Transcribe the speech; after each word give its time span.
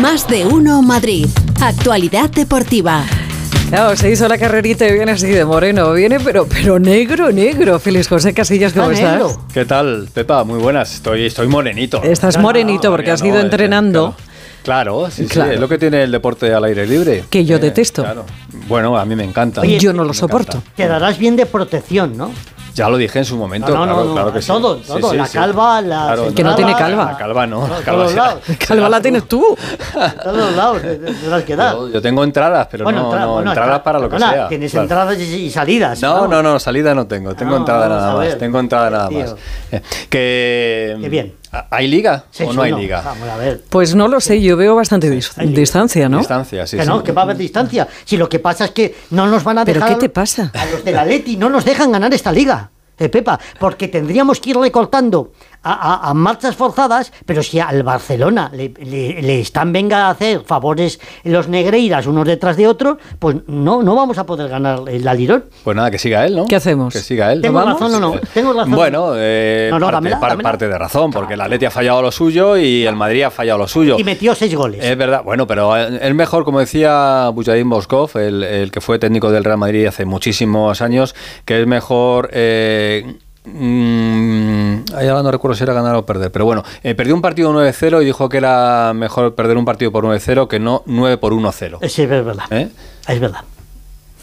Más 0.00 0.28
de 0.28 0.46
uno 0.46 0.82
Madrid. 0.82 1.26
Actualidad 1.60 2.30
deportiva. 2.30 3.04
Claro, 3.68 3.96
se 3.96 4.10
hizo 4.10 4.28
la 4.28 4.38
carrerita 4.38 4.86
y 4.88 4.92
viene 4.94 5.12
así 5.12 5.26
de 5.26 5.44
moreno. 5.44 5.92
Viene, 5.92 6.20
pero, 6.20 6.46
pero 6.46 6.78
negro, 6.78 7.30
negro. 7.32 7.78
Feliz 7.78 8.08
José 8.08 8.32
Casillas, 8.32 8.72
¿cómo 8.72 8.86
Ah, 8.88 8.92
estás? 8.92 9.10
negro. 9.12 9.42
¿Qué 9.52 9.64
tal, 9.64 10.08
Pepa? 10.12 10.44
Muy 10.44 10.58
buenas. 10.58 10.94
Estoy, 10.94 11.26
estoy 11.26 11.48
morenito. 11.48 12.02
Estás 12.02 12.36
No, 12.36 12.42
no, 12.42 12.48
morenito 12.48 12.90
porque 12.90 13.06
Todavía 13.10 13.14
has 13.14 13.22
ido 13.22 13.34
no, 13.34 13.40
eh, 13.40 13.44
entrenando. 13.44 14.16
Claro, 14.62 15.10
sí, 15.10 15.24
sí, 15.24 15.28
Claro. 15.28 15.52
es 15.52 15.60
lo 15.60 15.68
que 15.68 15.78
tiene 15.78 16.02
el 16.02 16.12
deporte 16.12 16.52
al 16.52 16.64
aire 16.64 16.86
libre. 16.86 17.24
Que 17.28 17.44
yo 17.44 17.56
Eh, 17.56 17.60
detesto. 17.60 18.02
claro. 18.02 18.24
Bueno, 18.68 18.96
a 18.96 19.04
mí 19.04 19.16
me 19.16 19.24
encanta. 19.24 19.60
Oye, 19.62 19.78
Yo 19.78 19.92
no 19.92 20.04
lo 20.04 20.14
soporto. 20.14 20.58
encanta. 20.58 20.72
Quedarás 20.76 21.18
bien 21.18 21.36
de 21.36 21.46
protección, 21.46 22.16
¿no? 22.16 22.30
Ya 22.78 22.88
lo 22.88 22.96
dije 22.96 23.18
en 23.18 23.24
su 23.24 23.36
momento. 23.36 23.68
No, 23.74 23.84
no, 23.86 23.92
claro, 23.94 24.04
no, 24.04 24.12
claro 24.12 24.28
no, 24.28 24.32
que 24.34 24.40
sí. 24.42 24.46
todo, 24.48 24.76
todo, 24.76 25.10
sí, 25.10 25.16
la 25.16 25.26
sí. 25.26 25.36
calva, 25.38 25.80
la 25.82 26.06
Claro, 26.06 26.34
Que 26.34 26.44
no 26.44 26.54
tiene 26.54 26.74
calva. 26.76 27.04
La 27.12 27.16
calva 27.18 27.46
no. 27.46 27.66
No, 27.66 27.68
la 27.68 27.74
todos 27.80 27.84
calva 27.84 28.08
será- 28.08 28.24
lados. 28.26 28.42
Calva 28.66 28.88
la 28.88 29.00
tienes 29.02 29.28
tú. 29.28 29.56
Todos 30.24 30.56
lados 30.56 30.82
te- 30.82 30.96
te- 30.96 31.12
tendrás 31.14 31.42
que 31.44 31.56
dar. 31.56 31.74
Yo, 31.74 31.88
yo 31.90 32.00
tengo 32.02 32.24
entradas, 32.24 32.68
pero 32.70 32.84
no, 32.84 32.90
entra- 32.90 33.20
no, 33.20 33.32
bueno, 33.34 33.50
entradas 33.50 33.70
entra- 33.78 33.82
para 33.84 33.98
lo 33.98 34.08
que 34.08 34.18
sea. 34.18 34.48
Tienes 34.48 34.70
claro. 34.70 34.84
entradas 34.84 35.18
y, 35.18 35.22
y 35.22 35.50
salidas. 35.50 36.00
No, 36.02 36.26
no, 36.28 36.42
no, 36.42 36.58
salida 36.58 36.94
no 36.94 37.06
tengo. 37.06 37.34
Tengo 37.34 37.52
No, 37.52 37.56
entrada 37.58 37.88
nada 37.88 38.14
más. 38.14 38.38
Tengo 38.38 38.58
entrada 38.60 38.90
nada 38.90 39.10
más. 39.10 39.34
Eh, 39.72 39.82
Que. 40.08 40.96
Qué 41.00 41.08
bien. 41.08 41.34
¿Hay 41.70 41.88
liga 41.88 42.24
Sí, 42.30 42.44
o 42.44 42.52
no 42.52 42.60
hay 42.62 42.72
liga? 42.72 43.00
Vamos 43.02 43.26
a 43.28 43.36
ver. 43.38 43.62
Pues 43.70 43.94
no 43.94 44.06
lo 44.06 44.20
sé, 44.20 44.40
yo 44.42 44.56
veo 44.56 44.76
bastante 44.76 45.10
dis- 45.10 45.34
distancia, 45.54 46.06
¿no? 46.08 46.18
Distancia, 46.18 46.66
sí, 46.66 46.76
que 46.76 46.82
sí. 46.82 46.88
no, 46.88 47.02
que 47.02 47.12
va 47.12 47.22
a 47.22 47.24
haber 47.24 47.38
distancia. 47.38 47.88
Si 48.04 48.18
lo 48.18 48.28
que 48.28 48.38
pasa 48.38 48.66
es 48.66 48.70
que 48.72 48.94
no 49.10 49.26
nos 49.26 49.44
van 49.44 49.58
a 49.58 49.64
¿Pero 49.64 49.80
dejar. 49.80 49.94
qué 49.96 50.00
te 50.00 50.08
pasa? 50.10 50.52
A 50.54 50.66
los 50.66 50.84
de 50.84 50.92
la 50.92 51.04
Leti 51.06 51.36
no 51.38 51.48
nos 51.48 51.64
dejan 51.64 51.90
ganar 51.90 52.12
esta 52.12 52.32
liga. 52.32 52.70
Eh, 52.98 53.08
Pepa, 53.08 53.38
porque 53.60 53.86
tendríamos 53.88 54.40
que 54.40 54.50
ir 54.50 54.58
recortando 54.58 55.32
a, 55.62 55.72
a- 55.72 56.10
a 56.10 56.14
marchas 56.14 56.56
forzadas, 56.56 57.12
pero 57.26 57.42
si 57.42 57.60
al 57.60 57.82
Barcelona 57.82 58.50
le, 58.54 58.72
le- 58.80 59.20
le 59.22 59.40
están 59.40 59.72
venga 59.72 60.06
a 60.06 60.10
hacer 60.10 60.40
favores 60.44 61.00
los 61.24 61.48
negreiras 61.48 62.06
unos 62.06 62.26
detrás 62.26 62.56
de 62.56 62.66
otros, 62.66 62.98
pues 63.18 63.36
no, 63.46 63.82
no 63.82 63.94
vamos 63.94 64.18
a 64.18 64.24
poder 64.26 64.48
ganar 64.48 64.80
el 64.88 65.06
Alirón. 65.06 65.44
Pues 65.64 65.76
nada, 65.76 65.90
que 65.90 65.98
siga 65.98 66.24
él, 66.26 66.36
¿no? 66.36 66.46
¿Qué 66.46 66.56
hacemos? 66.56 66.92
Que 66.92 67.00
siga 67.00 67.32
él. 67.32 67.42
¿Tengo 67.42 67.54
vamos? 67.58 67.80
razón 67.80 67.94
o 67.94 68.00
no? 68.00 68.20
¿Tengo 68.32 68.52
razón? 68.52 68.72
Bueno, 68.72 69.12
eh, 69.16 69.68
No, 69.70 69.78
no, 69.78 69.86
parte, 69.86 69.96
dámela, 69.96 70.20
par- 70.20 70.30
dámela. 70.30 70.48
parte 70.48 70.68
de 70.68 70.78
razón, 70.78 71.10
porque 71.10 71.34
el 71.34 71.40
Atleti 71.40 71.64
ha 71.66 71.70
fallado 71.70 72.02
lo 72.02 72.12
suyo 72.12 72.56
y 72.56 72.84
el 72.86 72.96
Madrid 72.96 73.22
ha 73.24 73.30
fallado 73.30 73.58
lo 73.58 73.68
suyo. 73.68 73.96
Y 73.98 74.04
metió 74.04 74.34
seis 74.34 74.54
goles. 74.54 74.84
Es 74.84 74.96
verdad, 74.96 75.22
bueno, 75.24 75.46
pero 75.46 75.76
eh, 75.76 75.98
es 76.02 76.14
mejor, 76.14 76.44
como 76.44 76.60
decía 76.60 77.28
Bujadin 77.32 77.66
Moskov, 77.66 78.16
el, 78.16 78.42
el 78.44 78.70
que 78.70 78.80
fue 78.80 78.98
técnico 78.98 79.30
del 79.30 79.44
Real 79.44 79.58
Madrid 79.58 79.86
hace 79.86 80.04
muchísimos 80.04 80.80
años, 80.82 81.14
que 81.44 81.60
es 81.60 81.66
mejor... 81.66 82.30
Eh, 82.32 83.14
mm, 83.54 84.84
ahí 84.96 85.08
ahora 85.08 85.22
no 85.22 85.30
recuerdo 85.30 85.56
si 85.56 85.64
era 85.64 85.72
ganar 85.72 85.94
o 85.96 86.04
perder, 86.06 86.30
pero 86.30 86.44
bueno, 86.44 86.62
eh, 86.82 86.94
perdió 86.94 87.14
un 87.14 87.22
partido 87.22 87.52
9-0 87.52 88.02
y 88.02 88.04
dijo 88.04 88.28
que 88.28 88.38
era 88.38 88.92
mejor 88.94 89.34
perder 89.34 89.56
un 89.56 89.64
partido 89.64 89.90
por 89.92 90.04
9-0 90.04 90.48
que 90.48 90.58
no 90.60 90.82
9 90.86 91.18
por 91.18 91.32
1-0. 91.32 91.78
Sí, 91.88 92.02
es 92.02 92.08
verdad. 92.08 92.44
¿Eh? 92.50 92.68
Es 93.08 93.20
verdad. 93.20 93.40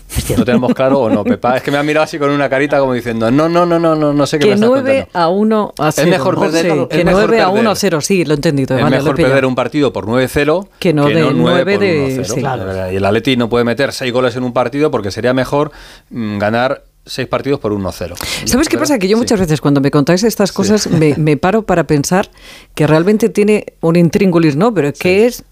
Es 0.07 0.17
¿Lo 0.17 0.21
cierto. 0.27 0.45
tenemos 0.45 0.73
claro 0.75 0.99
o 0.99 1.09
no, 1.09 1.23
Pepa? 1.23 1.57
Es 1.57 1.63
que 1.63 1.71
me 1.71 1.77
ha 1.77 1.83
mirado 1.83 2.03
así 2.03 2.19
con 2.19 2.29
una 2.29 2.47
carita 2.47 2.79
como 2.79 2.93
diciendo, 2.93 3.29
no, 3.31 3.49
no, 3.49 3.65
no, 3.65 3.79
no, 3.79 3.95
no, 3.95 4.13
no 4.13 4.25
sé 4.27 4.37
qué 4.37 4.45
me 4.45 4.49
Que 4.51 4.53
estás 4.55 4.69
9 4.69 5.05
contando". 5.11 5.19
a 5.19 5.29
1 5.29 5.73
a 5.79 5.91
0. 5.91 6.09
mejor 6.11 6.35
perder- 6.37 6.61
Sí, 6.61 6.67
es 6.91 6.97
que 6.99 7.03
mejor 7.05 7.23
9 7.27 7.41
a 7.41 7.45
perder. 7.47 7.59
1 7.61 7.71
a 7.71 7.75
0, 7.75 8.01
sí, 8.01 8.23
lo 8.23 8.33
he 8.33 8.35
entendido. 8.35 8.77
Es 8.77 8.83
vale, 8.83 8.97
mejor 8.97 9.15
perder 9.15 9.45
un 9.47 9.55
partido 9.55 9.91
por 9.91 10.05
9-0 10.05 10.67
Que 10.79 10.93
no 10.93 11.07
de 11.07 11.33
9 11.33 11.73
por 11.73 11.79
de- 11.81 12.17
1-0. 12.19 12.23
sí. 12.23 12.39
Claro. 12.39 12.91
Y 12.91 12.95
el 12.95 13.03
Atleti 13.05 13.35
no 13.35 13.49
puede 13.49 13.65
meter 13.65 13.91
6 13.91 14.13
goles 14.13 14.35
en 14.35 14.43
un 14.43 14.53
partido 14.53 14.91
porque 14.91 15.09
sería 15.11 15.33
mejor 15.33 15.71
mm, 16.11 16.37
ganar 16.37 16.83
6 17.05 17.27
partidos 17.27 17.59
por 17.59 17.71
1-0. 17.71 18.15
¿Sabes 18.45 18.69
qué 18.69 18.77
pasa? 18.77 18.97
Que 18.99 19.07
yo 19.07 19.17
sí. 19.17 19.21
muchas 19.21 19.39
veces 19.39 19.61
cuando 19.61 19.81
me 19.81 19.91
contáis 19.91 20.23
estas 20.23 20.51
cosas 20.51 20.87
me, 20.87 21.15
me 21.17 21.37
paro 21.37 21.65
para 21.65 21.85
pensar 21.85 22.29
que 22.73 22.87
realmente 22.87 23.29
tiene 23.29 23.73
un 23.81 23.95
intríngulis, 23.95 24.55
¿no? 24.55 24.73
Pero 24.73 24.91
que 24.93 25.25
es 25.25 25.43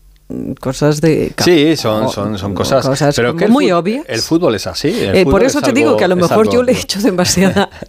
cosas 0.59 1.01
de... 1.01 1.33
Sí, 1.37 1.75
son, 1.77 2.09
son, 2.09 2.37
son 2.37 2.53
cosas, 2.53 2.87
pero 3.15 3.35
que 3.35 3.45
el 3.45 3.51
muy 3.51 3.71
obvias. 3.71 4.05
El 4.07 4.19
fútbol 4.21 4.55
es 4.55 4.67
así. 4.67 4.87
el 4.89 5.15
Eh, 5.15 5.19
fútbol 5.23 5.31
por 5.31 5.43
es 5.43 5.47
eso 5.49 5.59
te 5.61 5.67
algo- 5.67 5.75
digo 5.75 5.97
que 5.97 6.03
a 6.05 6.07
lo 6.07 6.15
mejor 6.15 6.49
yo 6.51 6.63
le 6.63 6.71
he 6.73 6.79
hecho 6.79 6.99
demasiada... 7.01 7.69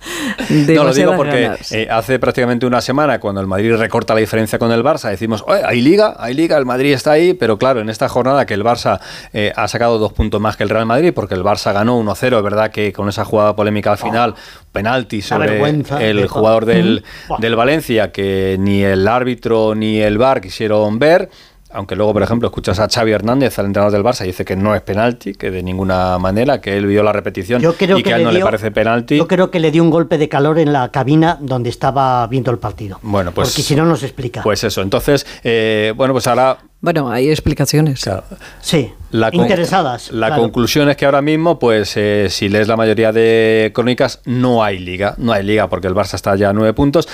No, 0.51 0.85
lo 0.85 0.93
digo 0.93 1.17
porque 1.17 1.51
eh, 1.71 1.89
hace 1.91 2.19
prácticamente 2.19 2.67
una 2.67 2.81
semana, 2.81 3.19
cuando 3.21 3.41
el 3.41 3.47
Madrid 3.47 3.75
recorta 3.77 4.15
la 4.15 4.21
diferencia 4.21 4.59
con 4.59 4.71
el 4.73 4.83
Barça, 4.83 5.09
decimos, 5.09 5.43
"Oye, 5.47 5.63
hay 5.65 5.81
liga, 5.81 6.17
hay 6.19 6.35
liga, 6.35 6.57
el 6.59 6.67
Madrid 6.67 6.93
está 6.93 7.13
ahí, 7.13 7.33
pero 7.35 7.57
claro, 7.57 7.81
en 7.81 7.89
esta 7.89 8.09
jornada 8.09 8.45
que 8.45 8.55
el 8.55 8.63
Barça 8.65 9.01
eh, 9.33 9.53
ha 9.57 9.69
sacado 9.69 9.99
dos 9.99 10.13
puntos 10.13 10.41
más 10.41 10.57
que 10.57 10.65
el 10.65 10.71
Real 10.71 10.87
Madrid, 10.87 11.13
porque 11.15 11.35
el 11.35 11.43
Barça 11.43 11.73
ganó 11.73 11.99
1-0, 12.03 12.37
es 12.37 12.43
verdad 12.43 12.71
que 12.71 12.93
con 12.93 13.09
esa 13.09 13.25
jugada 13.25 13.57
polémica 13.57 13.93
al 13.93 13.99
final, 13.99 14.35
penalti 14.73 15.23
sobre 15.23 15.57
el 16.01 16.17
de- 16.17 16.29
jugador 16.29 16.67
del, 16.67 17.05
Buah. 17.29 17.39
del 17.41 17.57
Valencia, 17.57 18.13
que 18.13 18.57
ni 18.59 18.83
el 18.83 19.07
árbitro 19.09 19.75
ni 19.75 20.01
el 20.01 20.19
VAR 20.19 20.41
quisieron 20.41 20.99
ver. 20.99 21.31
Aunque 21.75 21.97
luego, 21.97 22.13
por 22.13 22.23
ejemplo, 22.23 22.49
escuchas 22.49 22.79
a 22.79 22.89
Xavi 22.89 23.13
Hernández, 23.13 23.59
al 23.59 23.67
entrenador 23.67 23.93
del 23.93 24.03
Barça, 24.05 24.23
y 24.25 24.29
dice 24.29 24.45
que 24.45 24.57
no 24.57 24.75
es 24.75 24.81
penalti, 24.81 25.35
que 25.35 25.51
de 25.51 25.63
ninguna 25.63 26.17
manera, 26.19 26.61
que 26.61 26.77
él 26.77 26.87
vio 26.87 27.03
la 27.03 27.13
repetición 27.13 27.61
Yo 27.61 27.75
creo 27.75 27.99
y 27.99 28.03
que, 28.03 28.11
que 28.11 28.15
a 28.15 28.17
él 28.17 28.23
le 28.23 28.25
no 28.27 28.31
dio- 28.31 28.39
le 28.39 28.45
parece 28.45 28.71
penalti. 28.71 29.17
Yo 29.19 29.29
creo 29.29 29.51
que 29.51 29.59
le 29.61 29.71
dio 29.71 29.83
un 29.83 29.91
golpe 29.91 30.17
de 30.17 30.29
calor 30.29 30.59
en 30.59 30.73
la 30.73 30.91
cabina 30.91 31.37
donde 31.41 31.69
estaba 31.71 32.27
viendo 32.29 32.51
el 32.51 32.59
partido. 32.59 32.99
Bueno, 33.03 33.33
pues- 33.33 33.49
Porque 33.51 33.63
si 33.63 33.75
no 33.77 33.85
nos 33.85 34.03
explica. 34.03 34.43
Pues 34.43 34.63
eso, 34.65 34.83
entonces, 34.83 35.27
eh, 35.43 35.93
bueno, 35.97 36.15
pues 36.15 36.27
ahora 36.29 36.59
Bueno, 36.81 37.11
hay 37.11 37.29
explicaciones. 37.31 38.03
claro, 38.03 38.25
sí. 38.61 38.93
la 39.11 39.31
interesadas. 39.33 40.11
La 40.13 40.29
claro. 40.29 40.43
conclusión 40.43 40.89
es 40.91 40.97
que 40.97 41.05
ahora 41.07 41.23
mismo, 41.23 41.59
pues 41.59 41.97
eh, 41.97 42.27
si 42.31 42.49
lees 42.49 42.69
la 42.69 42.77
mayoría 42.77 43.11
de 43.13 43.71
crónicas, 43.75 44.21
no 44.25 44.63
hay 44.63 44.79
liga, 44.79 45.15
no 45.19 45.33
hay 45.33 45.43
liga 45.45 45.69
porque 45.69 45.87
el 45.89 45.95
Barça 45.95 46.15
está 46.15 46.35
ya 46.37 46.51
a 46.51 46.53
nueve 46.53 46.73
puntos 46.73 47.09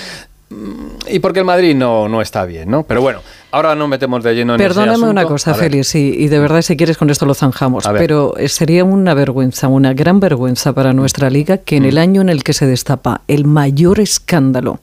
y 1.09 1.19
porque 1.19 1.39
el 1.39 1.45
Madrid 1.45 1.75
no, 1.75 2.07
no 2.09 2.21
está 2.21 2.45
bien, 2.45 2.69
¿no? 2.69 2.83
Pero 2.83 3.01
bueno, 3.01 3.19
ahora 3.51 3.73
nos 3.75 3.87
metemos 3.87 4.23
de 4.23 4.33
lleno 4.35 4.53
en 4.53 4.57
Perdóname 4.57 5.07
una 5.09 5.23
cosa, 5.25 5.51
A 5.51 5.53
Félix, 5.53 5.95
y, 5.95 5.99
y 6.09 6.27
de 6.27 6.39
verdad 6.39 6.61
si 6.61 6.75
quieres 6.77 6.97
con 6.97 7.09
esto 7.09 7.25
lo 7.25 7.33
zanjamos, 7.33 7.85
A 7.85 7.93
pero 7.93 8.35
eh, 8.37 8.47
sería 8.49 8.83
una 8.83 9.13
vergüenza, 9.13 9.67
una 9.67 9.93
gran 9.93 10.19
vergüenza 10.19 10.73
para 10.73 10.93
nuestra 10.93 11.29
liga 11.29 11.57
que 11.57 11.79
Mm. 11.79 11.83
en 11.83 11.89
el 11.89 11.97
año 11.97 12.21
en 12.21 12.29
el 12.29 12.43
que 12.43 12.53
se 12.53 12.65
destapa 12.65 13.21
el 13.27 13.45
mayor 13.45 13.99
escándalo 13.99 14.81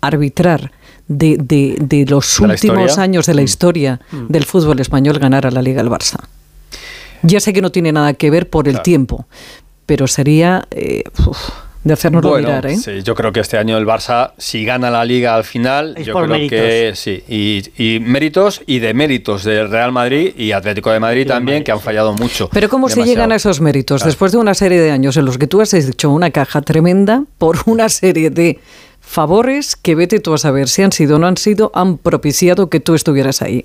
arbitrar 0.00 0.70
de, 1.08 1.36
de- 1.38 1.76
de 1.80 2.04
los 2.06 2.38
¿De 2.38 2.46
la 2.46 2.52
últimos 2.54 2.98
años 2.98 3.26
de 3.26 3.34
la 3.34 3.42
historia 3.42 4.00
del 4.28 4.44
fútbol 4.44 4.78
español 4.80 5.18
ganara 5.18 5.50
la 5.50 5.62
liga 5.62 5.80
el 5.80 5.88
Barça. 5.88 6.18
Ya 7.22 7.40
sé 7.40 7.52
que 7.52 7.62
no 7.62 7.70
tiene 7.72 7.90
nada 7.92 8.14
que 8.14 8.30
ver 8.30 8.48
por 8.48 8.68
el 8.68 8.74
Claro. 8.74 8.82
tiempo, 8.84 9.26
pero 9.86 10.06
sería 10.06 10.68
eh, 10.70 11.02
uf, 11.26 11.38
de 11.84 11.92
hacernoslo 11.94 12.30
Bueno, 12.30 12.48
mirar, 12.48 12.66
¿eh? 12.66 12.76
sí, 12.76 13.02
yo 13.02 13.14
creo 13.14 13.32
que 13.32 13.40
este 13.40 13.56
año 13.56 13.78
el 13.78 13.86
Barça, 13.86 14.32
si 14.36 14.64
gana 14.64 14.90
la 14.90 15.04
liga 15.04 15.34
al 15.34 15.44
final, 15.44 15.94
Es 15.96 16.06
yo 16.06 16.12
por 16.12 16.24
creo 16.24 16.36
méritos. 16.36 16.58
que 16.58 16.92
sí. 16.94 17.22
Y, 17.28 17.62
y 17.94 18.00
méritos 18.00 18.62
y 18.66 18.80
de 18.80 18.92
méritos 18.94 19.44
del 19.44 19.70
Real 19.70 19.92
Madrid 19.92 20.32
y 20.36 20.52
Atlético 20.52 20.90
de 20.90 21.00
Madrid 21.00 21.26
también, 21.26 21.56
Madrid, 21.58 21.64
que 21.66 21.72
han 21.72 21.78
sí. 21.78 21.84
fallado 21.84 22.12
mucho. 22.14 22.48
Pero 22.52 22.68
¿cómo 22.68 22.88
se 22.88 23.04
llegan 23.04 23.32
a 23.32 23.36
esos 23.36 23.60
méritos? 23.60 24.02
Claro. 24.02 24.08
Después 24.10 24.32
de 24.32 24.38
una 24.38 24.54
serie 24.54 24.80
de 24.80 24.90
años 24.90 25.16
en 25.16 25.24
los 25.24 25.38
que 25.38 25.46
tú 25.46 25.60
has 25.60 25.72
hecho 25.72 26.10
una 26.10 26.30
caja 26.30 26.62
tremenda 26.62 27.24
por 27.38 27.56
una 27.66 27.88
serie 27.88 28.30
de 28.30 28.58
favores 29.00 29.74
que 29.76 29.94
vete 29.94 30.20
tú 30.20 30.34
a 30.34 30.38
saber 30.38 30.68
si 30.68 30.82
han 30.82 30.92
sido 30.92 31.16
o 31.16 31.18
no 31.18 31.26
han 31.26 31.36
sido, 31.38 31.70
han 31.74 31.96
propiciado 31.96 32.68
que 32.68 32.80
tú 32.80 32.94
estuvieras 32.94 33.40
ahí. 33.40 33.64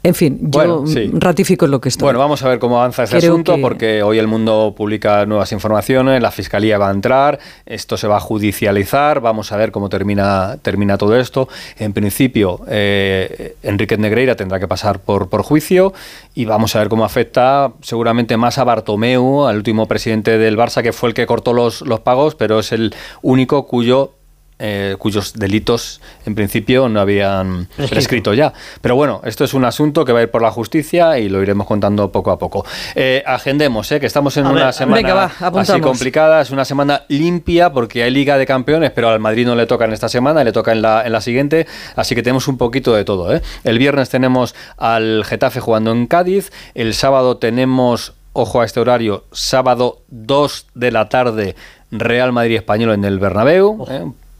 En 0.00 0.14
fin, 0.14 0.38
Bueno, 0.40 0.84
yo 0.86 0.92
sí. 0.92 1.10
ratifico 1.12 1.66
lo 1.66 1.80
que 1.80 1.88
estoy. 1.88 2.04
Bueno, 2.06 2.20
vamos 2.20 2.42
a 2.44 2.48
ver 2.48 2.60
cómo 2.60 2.78
avanza 2.78 3.02
este 3.02 3.18
Creo 3.18 3.32
asunto, 3.32 3.56
que- 3.56 3.60
porque 3.62 4.02
hoy 4.04 4.18
el 4.18 4.28
mundo 4.28 4.72
publica 4.76 5.26
nuevas 5.26 5.50
informaciones, 5.50 6.22
la 6.22 6.30
fiscalía 6.30 6.78
va 6.78 6.88
a 6.88 6.92
entrar, 6.92 7.40
esto 7.66 7.96
se 7.96 8.06
va 8.06 8.18
a 8.18 8.20
judicializar, 8.20 9.20
vamos 9.20 9.50
a 9.50 9.56
ver 9.56 9.72
cómo 9.72 9.88
termina, 9.88 10.56
termina 10.62 10.96
todo 10.98 11.18
esto. 11.18 11.48
En 11.78 11.92
principio, 11.92 12.60
eh, 12.68 13.56
Enrique 13.64 13.98
Negreira 13.98 14.36
tendrá 14.36 14.60
que 14.60 14.68
pasar 14.68 15.00
por, 15.00 15.28
por 15.28 15.42
juicio 15.42 15.92
y 16.32 16.44
vamos 16.44 16.76
a 16.76 16.78
ver 16.78 16.88
cómo 16.88 17.04
afecta 17.04 17.72
seguramente 17.82 18.36
más 18.36 18.58
a 18.58 18.64
Bartomeu, 18.64 19.46
al 19.46 19.56
último 19.56 19.86
presidente 19.86 20.38
del 20.38 20.56
Barça, 20.56 20.82
que 20.82 20.92
fue 20.92 21.08
el 21.08 21.14
que 21.14 21.26
cortó 21.26 21.52
los, 21.52 21.82
los 21.82 22.00
pagos, 22.00 22.36
pero 22.36 22.60
es 22.60 22.70
el 22.70 22.94
único 23.22 23.66
cuyo 23.66 24.12
eh, 24.58 24.96
cuyos 24.98 25.34
delitos 25.34 26.00
en 26.26 26.34
principio 26.34 26.88
no 26.88 27.00
habían 27.00 27.68
Prescrito. 27.88 28.34
ya. 28.34 28.52
Pero 28.80 28.96
bueno, 28.96 29.20
esto 29.24 29.44
es 29.44 29.54
un 29.54 29.64
asunto 29.64 30.04
que 30.04 30.12
va 30.12 30.20
a 30.20 30.22
ir 30.22 30.30
por 30.30 30.42
la 30.42 30.50
justicia 30.50 31.18
y 31.18 31.28
lo 31.28 31.40
iremos 31.42 31.66
contando 31.66 32.10
poco 32.10 32.30
a 32.30 32.38
poco. 32.38 32.64
Eh, 32.94 33.22
agendemos, 33.26 33.90
eh, 33.92 34.00
que 34.00 34.06
estamos 34.06 34.36
en 34.36 34.46
A 34.46 34.50
una 34.50 34.64
ver, 34.66 34.74
semana 34.74 34.96
venga, 34.96 35.14
va, 35.14 35.60
así 35.60 35.80
complicada, 35.80 36.40
es 36.40 36.50
una 36.50 36.64
semana 36.64 37.02
limpia 37.08 37.72
porque 37.72 38.02
hay 38.02 38.10
Liga 38.10 38.36
de 38.36 38.46
Campeones, 38.46 38.90
pero 38.90 39.08
al 39.10 39.20
Madrid 39.20 39.46
no 39.46 39.54
le 39.54 39.66
toca 39.66 39.84
en 39.84 39.92
esta 39.92 40.08
semana, 40.08 40.42
le 40.44 40.52
toca 40.52 40.72
en 40.72 40.82
la, 40.82 41.06
en 41.06 41.12
la 41.12 41.20
siguiente, 41.20 41.66
así 41.96 42.14
que 42.14 42.22
tenemos 42.22 42.48
un 42.48 42.58
poquito 42.58 42.94
de 42.94 43.04
todo. 43.04 43.34
eh. 43.34 43.42
El 43.64 43.78
viernes 43.78 44.08
tenemos 44.10 44.54
al 44.76 45.24
Getafe 45.24 45.60
jugando 45.60 45.92
en 45.92 46.06
Cádiz, 46.06 46.50
el 46.74 46.94
sábado 46.94 47.36
tenemos, 47.36 48.14
ojo 48.32 48.60
a 48.60 48.64
este 48.64 48.80
horario, 48.80 49.24
sábado 49.32 50.02
2 50.08 50.66
de 50.74 50.90
la 50.90 51.08
tarde, 51.08 51.54
Real 51.90 52.32
Madrid 52.32 52.56
Español 52.56 52.92
en 52.92 53.04
el 53.04 53.18
Bernabéu. 53.18 53.86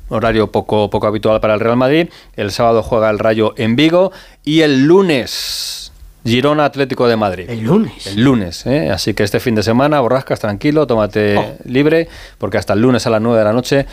Horario 0.08 0.50
poco, 0.50 0.90
poco 0.90 1.06
habitual 1.06 1.40
para 1.40 1.54
el 1.54 1.60
Real 1.60 1.76
Madrid. 1.76 2.08
El 2.36 2.50
sábado 2.50 2.82
juega 2.82 3.10
el 3.10 3.18
Rayo 3.18 3.54
en 3.56 3.76
Vigo 3.76 4.12
y 4.44 4.60
el 4.62 4.84
lunes 4.86 5.92
Girona 6.24 6.64
Atlético 6.66 7.06
de 7.08 7.16
Madrid. 7.16 7.48
El 7.48 7.60
lunes. 7.64 8.06
El 8.06 8.22
lunes, 8.24 8.66
¿eh? 8.66 8.90
así 8.90 9.14
que 9.14 9.22
este 9.22 9.40
fin 9.40 9.54
de 9.54 9.62
semana, 9.62 10.00
borrascas, 10.00 10.40
tranquilo, 10.40 10.86
tómate 10.86 11.36
Oh. 11.38 11.54
libre, 11.64 12.08
porque 12.38 12.58
hasta 12.58 12.72
el 12.74 12.80
lunes 12.82 13.06
a 13.06 13.10
las 13.10 13.20
9 13.22 13.38
de 13.38 13.44
la 13.44 13.52
noche 13.52 13.86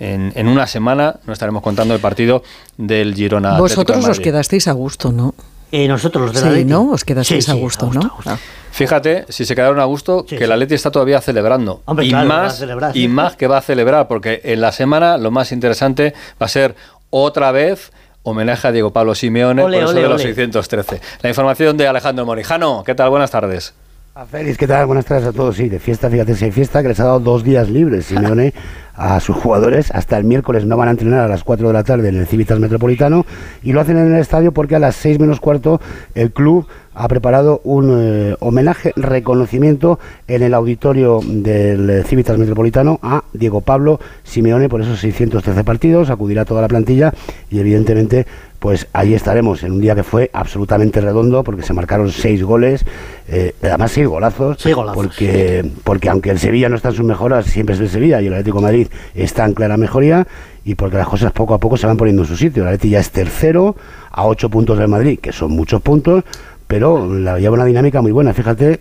En, 0.00 0.32
en 0.34 0.48
una 0.48 0.66
semana 0.66 1.16
no 1.26 1.32
estaremos 1.32 1.62
contando 1.62 1.94
el 1.94 2.00
partido 2.00 2.42
del 2.76 3.14
Girona. 3.14 3.56
Atlético 3.56 3.80
de 3.84 3.84
Vosotros 3.92 4.08
os 4.08 4.20
quedasteis 4.20 4.66
a 4.66 4.72
gusto, 4.72 5.12
¿no? 5.12 5.34
Eh, 5.70 5.86
nosotros 5.86 6.26
los 6.26 6.34
de 6.34 6.40
la 6.40 6.46
Sí, 6.48 6.52
Leti. 6.58 6.70
¿no? 6.70 6.90
Os 6.90 7.04
quedasteis 7.04 7.44
Sí, 7.44 7.50
a 7.50 7.54
sí, 7.54 7.60
gusto, 7.60 7.86
a 7.86 7.88
gusto, 7.88 8.00
¿no? 8.02 8.12
a 8.12 8.16
gusto. 8.16 8.30
Ah. 8.30 8.38
Fíjate, 8.74 9.24
si 9.28 9.44
se 9.44 9.54
quedaron 9.54 9.78
a 9.78 9.84
gusto, 9.84 10.26
Sí, 10.28 10.36
que 10.36 10.44
sí. 10.44 10.48
la 10.48 10.56
Leti 10.56 10.74
está 10.74 10.90
todavía 10.90 11.20
celebrando. 11.20 11.82
Hombre, 11.84 12.06
y, 12.06 12.08
claro, 12.08 12.28
va 12.28 12.34
a 12.34 12.42
más, 12.42 12.58
celebrar, 12.58 12.96
y 12.96 13.06
más 13.06 13.36
que 13.36 13.46
va 13.46 13.58
a 13.58 13.60
celebrar, 13.60 14.08
porque 14.08 14.40
en 14.42 14.60
la 14.60 14.72
semana 14.72 15.16
lo 15.16 15.30
más 15.30 15.52
interesante 15.52 16.12
va 16.42 16.46
a 16.46 16.48
ser 16.48 16.74
otra 17.10 17.52
vez 17.52 17.92
homenaje 18.24 18.66
a 18.66 18.72
Diego 18.72 18.92
Pablo 18.92 19.14
Simeone 19.14 19.62
Ole, 19.62 19.76
por 19.76 19.84
eso 19.84 19.92
ole, 19.92 20.02
de 20.02 20.08
los 20.08 20.14
ole. 20.24 20.34
613. 20.34 21.00
La 21.22 21.28
información 21.28 21.76
de 21.76 21.86
Alejandro 21.86 22.26
Morijano. 22.26 22.82
¿Qué 22.84 22.96
tal? 22.96 23.10
Buenas 23.10 23.30
tardes. 23.30 23.74
A 24.16 24.26
Félix, 24.26 24.56
¿qué 24.56 24.68
tal? 24.68 24.86
Buenas 24.86 25.06
tardes 25.06 25.26
a 25.26 25.32
todos. 25.32 25.56
Sí, 25.56 25.68
de 25.68 25.80
fiesta, 25.80 26.08
fíjate 26.08 26.36
si 26.36 26.44
hay 26.44 26.52
fiesta, 26.52 26.82
que 26.82 26.88
les 26.88 27.00
ha 27.00 27.04
dado 27.04 27.18
dos 27.18 27.42
días 27.42 27.68
libres 27.68 28.06
Simeone 28.06 28.54
a 28.94 29.18
sus 29.18 29.34
jugadores. 29.34 29.90
Hasta 29.90 30.16
el 30.16 30.22
miércoles 30.22 30.64
no 30.66 30.76
van 30.76 30.86
a 30.86 30.92
entrenar 30.92 31.22
a 31.22 31.26
las 31.26 31.42
4 31.42 31.66
de 31.66 31.72
la 31.72 31.82
tarde 31.82 32.10
en 32.10 32.18
el 32.18 32.28
Civitas 32.28 32.60
Metropolitano 32.60 33.26
y 33.64 33.72
lo 33.72 33.80
hacen 33.80 33.98
en 33.98 34.14
el 34.14 34.20
estadio 34.20 34.52
porque 34.52 34.76
a 34.76 34.78
las 34.78 34.94
6 34.94 35.18
menos 35.18 35.40
cuarto 35.40 35.80
el 36.14 36.30
club 36.30 36.68
ha 36.94 37.08
preparado 37.08 37.60
un 37.64 37.90
eh, 37.92 38.36
homenaje, 38.38 38.92
reconocimiento 38.94 39.98
en 40.28 40.44
el 40.44 40.54
auditorio 40.54 41.18
del 41.24 42.04
Civitas 42.04 42.38
Metropolitano 42.38 43.00
a 43.02 43.24
Diego 43.32 43.62
Pablo 43.62 43.98
Simeone 44.22 44.68
por 44.68 44.80
esos 44.80 45.00
613 45.00 45.64
partidos. 45.64 46.10
Acudirá 46.10 46.44
toda 46.44 46.62
la 46.62 46.68
plantilla 46.68 47.12
y 47.50 47.58
evidentemente 47.58 48.26
pues 48.64 48.88
ahí 48.94 49.12
estaremos 49.12 49.62
en 49.62 49.72
un 49.72 49.80
día 49.82 49.94
que 49.94 50.02
fue 50.02 50.30
absolutamente 50.32 50.98
redondo 51.02 51.44
porque 51.44 51.62
se 51.62 51.74
marcaron 51.74 52.10
seis 52.10 52.42
goles, 52.42 52.86
eh, 53.28 53.54
además 53.60 53.92
seis 53.92 54.08
golazos, 54.08 54.56
Seis 54.58 54.74
golazos, 54.74 54.96
porque, 54.96 55.70
porque 55.84 56.08
aunque 56.08 56.30
el 56.30 56.38
Sevilla 56.38 56.70
no 56.70 56.76
está 56.76 56.88
en 56.88 56.94
sus 56.94 57.04
mejoras, 57.04 57.44
siempre 57.44 57.74
es 57.74 57.80
el 57.82 57.90
Sevilla 57.90 58.22
y 58.22 58.28
el 58.28 58.32
Atlético 58.32 58.60
de 58.60 58.62
Madrid 58.62 58.88
está 59.14 59.44
en 59.44 59.52
clara 59.52 59.76
mejoría 59.76 60.26
y 60.64 60.76
porque 60.76 60.96
las 60.96 61.06
cosas 61.06 61.30
poco 61.32 61.52
a 61.52 61.60
poco 61.60 61.76
se 61.76 61.86
van 61.86 61.98
poniendo 61.98 62.22
en 62.22 62.28
su 62.28 62.38
sitio. 62.38 62.62
El 62.62 62.68
Atlético 62.68 62.92
ya 62.92 63.00
es 63.00 63.10
tercero 63.10 63.76
a 64.10 64.24
ocho 64.24 64.48
puntos 64.48 64.78
del 64.78 64.88
Madrid, 64.88 65.18
que 65.20 65.32
son 65.32 65.50
muchos 65.50 65.82
puntos, 65.82 66.24
pero 66.66 67.14
la, 67.14 67.38
lleva 67.38 67.56
una 67.56 67.66
dinámica 67.66 68.00
muy 68.00 68.12
buena. 68.12 68.32
Fíjate 68.32 68.80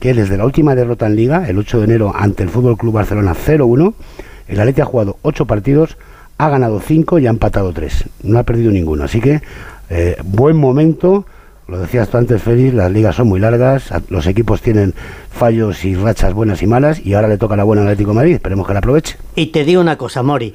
que 0.00 0.12
desde 0.12 0.38
la 0.38 0.44
última 0.44 0.74
derrota 0.74 1.06
en 1.06 1.14
Liga, 1.14 1.48
el 1.48 1.56
8 1.56 1.78
de 1.78 1.84
enero 1.84 2.12
ante 2.12 2.42
el 2.42 2.48
Fútbol 2.48 2.76
Club 2.76 2.94
Barcelona 2.94 3.36
0-1, 3.36 3.94
el 4.48 4.58
Atlético 4.58 4.82
ha 4.82 4.90
jugado 4.90 5.16
ocho 5.22 5.46
partidos, 5.46 5.96
ha 6.40 6.48
ganado 6.48 6.80
cinco 6.80 7.18
y 7.18 7.26
ha 7.26 7.30
empatado 7.30 7.72
tres. 7.72 8.04
No 8.22 8.38
ha 8.38 8.44
perdido 8.44 8.72
ninguno. 8.72 9.04
Así 9.04 9.20
que 9.20 9.42
eh, 9.90 10.16
buen 10.24 10.56
momento. 10.56 11.26
Lo 11.68 11.78
decías 11.78 12.08
tú 12.08 12.16
antes, 12.16 12.42
Félix, 12.42 12.74
las 12.74 12.90
ligas 12.90 13.14
son 13.14 13.28
muy 13.28 13.38
largas, 13.38 13.92
los 14.08 14.26
equipos 14.26 14.60
tienen 14.60 14.92
fallos 15.30 15.84
y 15.84 15.94
rachas 15.94 16.34
buenas 16.34 16.62
y 16.62 16.66
malas, 16.66 16.98
y 17.06 17.14
ahora 17.14 17.28
le 17.28 17.38
toca 17.38 17.54
la 17.54 17.62
buena 17.62 17.82
al 17.82 17.88
Atlético 17.88 18.12
Madrid. 18.12 18.34
Esperemos 18.34 18.66
que 18.66 18.72
la 18.72 18.80
aproveche. 18.80 19.18
Y 19.36 19.46
te 19.46 19.64
digo 19.64 19.80
una 19.80 19.96
cosa, 19.96 20.24
Mori. 20.24 20.52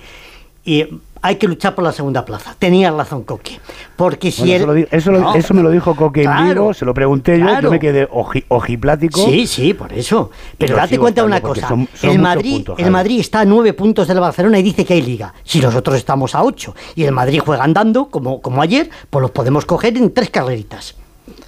Y 0.66 0.86
hay 1.25 1.38
que 1.38 1.48
luchar 1.48 1.74
por 1.74 1.83
la 1.83 1.92
segunda 1.92 2.24
plaza. 2.24 2.56
Tenías 2.60 2.94
razón, 2.94 3.24
Coque. 3.24 3.60
Porque 3.95 4.31
si 4.31 4.42
Bueno, 4.42 4.54
él... 4.54 4.57
eso, 4.62 4.68
lo 4.68 4.74
di- 4.74 4.88
eso, 4.92 5.12
lo- 5.12 5.19
No, 5.19 5.36
eso 5.36 5.54
me 5.54 5.63
lo 5.63 5.72
dijo 5.72 5.95
Coque 5.95 6.24
en 6.24 6.48
vivo, 6.50 6.74
se 6.74 6.86
lo 6.86 6.94
pregunté 6.94 7.39
yo, 7.39 7.45
claro. 7.45 7.62
yo 7.63 7.72
me 7.72 7.80
quedé 7.80 8.07
oji- 8.10 8.45
ojiplático. 8.48 9.25
Sí, 9.25 9.48
sí, 9.48 9.74
por 9.74 9.92
eso. 9.94 10.30
Pero 10.57 10.75
date 10.75 11.00
cuenta 11.00 11.22
de 11.22 11.27
una 11.27 11.42
cosa. 11.42 11.68
son- 11.68 11.88
son 11.94 12.10
el, 12.12 12.19
Madrid, 12.19 12.54
puntos, 12.54 12.80
el. 12.80 12.92
Madrid 12.92 13.19
está 13.19 13.39
a 13.39 13.45
nueve 13.45 13.74
puntos 13.74 14.07
del 14.07 14.19
Barcelona 14.19 14.60
y 14.60 14.63
dice 14.63 14.86
que 14.86 14.94
hay 14.94 15.01
liga. 15.01 15.33
Si 15.44 15.60
nosotros 15.60 15.95
estamos 15.98 16.36
a 16.36 16.44
ocho 16.44 16.75
y 16.95 17.04
el 17.04 17.12
Madrid 17.12 17.42
juega 17.44 17.63
andando, 17.63 18.10
como, 18.10 18.42
como 18.42 18.62
ayer, 18.62 18.89
pues 19.10 19.22
los 19.22 19.31
podemos 19.31 19.66
coger 19.66 19.98
en 19.98 20.13
tres 20.13 20.30
carreritas. 20.30 20.95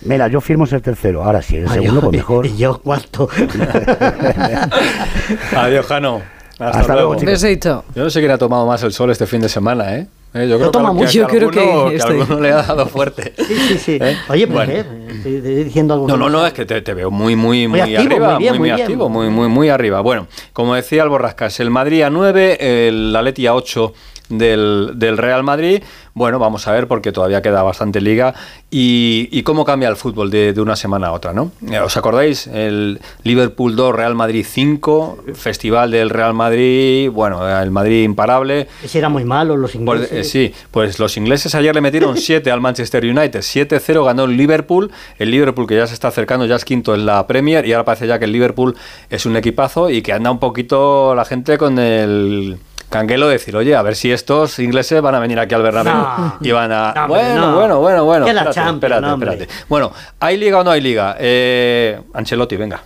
Mira, 0.02 0.28
yo 0.28 0.42
firmo 0.42 0.66
ser 0.66 0.82
tercero. 0.82 1.24
Ahora 1.24 1.42
sí, 1.42 1.58
el 1.58 1.70
segundo, 1.70 1.94
yo- 1.96 2.02
pues 2.02 2.12
mejor. 2.18 2.46
Y 2.48 2.58
yo 2.58 2.80
cuarto. 2.82 3.30
Adiós, 5.56 5.86
Jano. 5.86 6.22
Hasta, 6.60 6.80
Hasta 6.80 6.94
luego, 6.94 7.10
luego. 7.14 7.20
chicos. 7.22 7.42
Besito. 7.42 7.86
Yo 7.96 8.04
no 8.04 8.10
sé 8.10 8.20
quién 8.20 8.32
ha 8.32 8.38
tomado 8.38 8.66
más 8.66 8.82
el 8.84 8.92
sol 8.92 9.12
este 9.12 9.28
fin 9.28 9.42
de 9.42 9.50
semana, 9.50 9.96
¿eh? 9.96 10.08
Eh, 10.34 10.48
Yo 10.50 10.58
creo 10.58 10.72
que, 10.72 10.80
mucho. 10.80 11.12
Yo 11.12 11.28
creo 11.28 11.50
que 11.52 12.00
alguno, 12.04 12.40
le 12.42 12.52
ha 12.52 12.62
dado 12.64 12.86
fuerte. 12.88 13.34
Sí, 13.38 13.56
sí, 13.56 13.78
sí. 13.78 13.92
¿Eh? 14.02 14.18
Oye, 14.30 14.46
pues 14.48 14.68
Bueno. 14.68 14.74
eh, 14.74 15.08
estoy 15.16 15.42
diciendo 15.42 15.94
algo. 15.94 16.08
No, 16.08 16.18
no, 16.18 16.30
no, 16.30 16.46
es 16.46 16.54
que 16.54 16.66
te, 16.66 16.82
te 16.82 16.94
veo 16.94 17.10
muy, 17.12 17.36
muy, 17.36 17.68
muy, 17.68 17.80
Muy 17.82 17.96
activo, 17.96 18.16
arriba, 18.16 18.30
muy 18.34 18.40
bien, 18.40 18.52
muy, 18.54 18.60
muy 18.60 18.70
muy 18.70 18.76
bien. 18.76 18.82
activo, 18.82 19.10
muy, 19.10 19.30
muy, 19.30 19.48
muy 19.48 19.70
arriba. 19.70 20.02
Bueno, 20.02 20.28
como 20.54 20.76
decía 20.76 21.04
el 21.04 21.10
Borrascas, 21.10 21.60
el 21.60 21.70
Madrid 21.70 22.02
a 22.04 22.10
9, 22.10 22.88
el 22.88 23.16
Atleti 23.16 23.48
a 23.48 23.54
8 23.56 23.94
del, 24.30 24.92
del 24.96 25.18
Real 25.18 25.44
Madrid. 25.44 25.84
Bueno, 26.14 26.40
vamos 26.40 26.68
a 26.68 26.72
ver 26.72 26.88
porque 26.88 27.12
todavía 27.12 27.42
queda 27.42 27.62
bastante 27.64 28.02
liga 28.02 28.34
y, 28.72 29.30
y 29.32 29.44
cómo 29.44 29.64
cambia 29.66 29.88
el 29.88 29.96
fútbol 29.96 30.32
de, 30.32 30.52
de 30.54 30.62
una 30.62 30.76
semana 30.76 31.08
a 31.08 31.12
otra, 31.12 31.32
¿no? 31.34 31.52
Eh, 31.70 31.80
¿Os 31.80 31.96
acordáis? 31.96 32.48
El 32.48 33.00
Liverpool 33.24 33.76
2, 33.76 33.96
Real 33.96 34.16
Madrid 34.16 34.46
5, 34.48 35.26
Festival 35.36 35.92
del 35.92 36.10
Real 36.10 36.34
Madrid, 36.34 37.10
bueno, 37.12 37.48
el 37.48 37.70
Madrid 37.72 38.04
imparable. 38.04 38.68
Ese 38.84 38.98
era 38.98 39.10
muy 39.10 39.26
malo, 39.26 39.56
los 39.58 39.72
Pues, 39.74 39.80
ingleses. 40.02 40.12
eh, 40.12 40.24
sí, 40.24 40.54
pues 40.72 40.98
los 40.98 41.16
ingleses 41.18 41.54
ayer 41.54 41.76
le 41.76 41.82
metieron 41.82 42.18
7 42.18 42.50
al 42.50 42.62
Manchester 42.62 43.04
United. 43.06 43.40
7-0 43.42 44.04
ganó 44.06 44.24
el 44.26 44.36
Liverpool. 44.36 44.90
El 45.20 45.30
Liverpool 45.32 45.68
que 45.68 45.76
ya 45.76 45.86
se 45.86 45.94
está 45.94 46.08
acercando, 46.08 46.46
ya 46.48 46.56
es 46.56 46.66
quinto 46.66 46.96
en 46.96 47.06
la 47.06 47.28
Premier 47.28 47.66
y 47.68 47.74
ahora 47.74 47.86
parece 47.86 48.08
ya 48.08 48.18
que 48.18 48.26
el 48.26 48.32
Liverpool 48.32 48.76
es 49.10 49.26
un 49.28 49.38
equipazo 49.38 49.90
y 49.92 50.02
que 50.02 50.14
anda 50.14 50.32
un 50.32 50.40
poquito 50.40 51.14
la 51.14 51.26
gente 51.26 51.58
con 51.60 51.78
el 51.78 52.58
canguelo 52.90 53.28
de 53.28 53.34
decir, 53.34 53.56
oye, 53.56 53.76
a 53.76 53.82
ver 53.82 53.96
si 53.96 54.12
estos 54.12 54.60
ingleses 54.60 55.02
van 55.02 55.16
a 55.16 55.20
venir 55.20 55.40
aquí 55.40 55.54
al 55.56 55.62
Bernabéu 55.64 55.94
No. 55.94 56.36
y 56.42 56.52
van 56.52 56.72
a... 56.72 56.94
No, 56.96 57.08
bueno, 57.08 57.36
no. 57.42 57.56
bueno, 57.56 57.80
bueno, 57.80 58.06
bueno. 58.06 58.26
Que 58.26 58.34
la 58.34 58.42
Espérate, 58.42 58.56
Champions, 58.56 58.94
espérate, 58.96 59.34
espérate. 59.44 59.66
Bueno, 59.70 59.92
¿hay 60.20 60.38
liga 60.38 60.60
o 60.60 60.64
no 60.64 60.72
hay 60.72 60.82
liga? 60.82 61.16
Eh, 61.20 62.00
Ancelotti, 62.14 62.56
venga. 62.56 62.82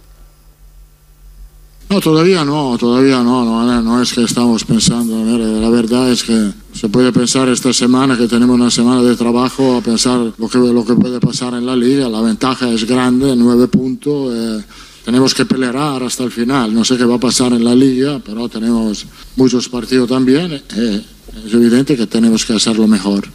No, 1.89 2.00
todavía 2.00 2.45
no, 2.45 2.77
todavía 2.77 3.18
no, 3.21 3.44
no, 3.44 3.81
no 3.81 4.01
es 4.01 4.13
que 4.13 4.24
estamos 4.24 4.63
pensando, 4.63 5.13
a 5.13 5.24
ver, 5.25 5.39
la 5.42 5.69
verdad 5.69 6.09
es 6.09 6.24
que 6.24 6.51
se 6.74 6.88
puede 6.88 7.12
pensar 7.12 7.50
esta 7.50 7.74
semana 7.74 8.18
que 8.18 8.30
tenemos 8.30 8.56
una 8.56 8.71
semana 8.71 9.01
de 9.01 9.13
trabajo 9.18 9.75
a 9.75 9.81
pensar 9.81 10.18
lo 10.38 10.48
que, 10.48 10.57
lo 10.57 10.86
que 10.86 10.94
puede 10.94 11.19
pasar 11.19 11.53
en 11.53 11.65
la 11.65 11.75
liga, 11.75 12.07
la 12.07 12.21
ventaja 12.21 12.69
es 12.69 12.86
grande, 12.88 13.36
nueve 13.36 13.68
puntos, 13.68 14.33
eh, 14.33 14.63
tenemos 15.06 15.33
que 15.33 15.45
pelear 15.45 16.03
hasta 16.03 16.24
el 16.24 16.31
final, 16.31 16.74
no 16.74 16.83
sé 16.86 16.98
qué 16.98 17.06
va 17.06 17.15
a 17.15 17.19
pasar 17.19 17.53
en 17.53 17.63
la 17.63 17.75
liga, 17.75 18.19
pero 18.25 18.48
tenemos 18.50 19.06
muchos 19.36 19.69
partidos 19.69 20.09
también, 20.09 20.51
eh, 20.53 21.01
es 21.45 21.53
evidente 21.53 21.95
que 21.95 22.07
tenemos 22.07 22.45
que 22.45 22.53
hacerlo 22.53 22.88
mejor. 22.88 23.27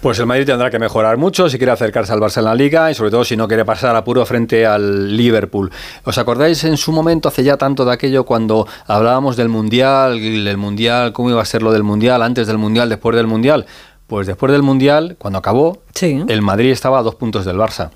Pues 0.00 0.18
el 0.20 0.26
Madrid 0.26 0.46
tendrá 0.46 0.70
que 0.70 0.78
mejorar 0.78 1.16
mucho 1.16 1.48
si 1.48 1.56
quiere 1.58 1.72
acercarse 1.72 2.12
al 2.12 2.20
Barça 2.20 2.38
en 2.38 2.44
la 2.44 2.54
Liga 2.54 2.90
y 2.90 2.94
sobre 2.94 3.10
todo 3.10 3.24
si 3.24 3.36
no 3.36 3.48
quiere 3.48 3.64
pasar 3.64 3.96
apuro 3.96 4.24
frente 4.24 4.64
al 4.64 5.16
Liverpool. 5.16 5.72
¿Os 6.04 6.18
acordáis 6.18 6.62
en 6.64 6.76
su 6.76 6.92
momento, 6.92 7.28
hace 7.28 7.42
ya 7.42 7.56
tanto 7.56 7.84
de 7.84 7.92
aquello, 7.92 8.24
cuando 8.24 8.68
hablábamos 8.86 9.36
del 9.36 9.48
Mundial, 9.48 10.18
el 10.18 10.56
Mundial, 10.56 11.12
cómo 11.12 11.30
iba 11.30 11.42
a 11.42 11.44
ser 11.44 11.62
lo 11.62 11.72
del 11.72 11.82
Mundial, 11.82 12.22
antes 12.22 12.46
del 12.46 12.58
Mundial, 12.58 12.88
después 12.88 13.16
del 13.16 13.26
Mundial? 13.26 13.66
Pues 14.06 14.28
después 14.28 14.52
del 14.52 14.62
Mundial, 14.62 15.16
cuando 15.18 15.38
acabó, 15.40 15.82
Sí. 15.94 16.22
el 16.28 16.42
Madrid 16.42 16.70
estaba 16.70 17.00
a 17.00 17.02
dos 17.02 17.16
puntos 17.16 17.44
del 17.44 17.56
Barça. 17.56 17.90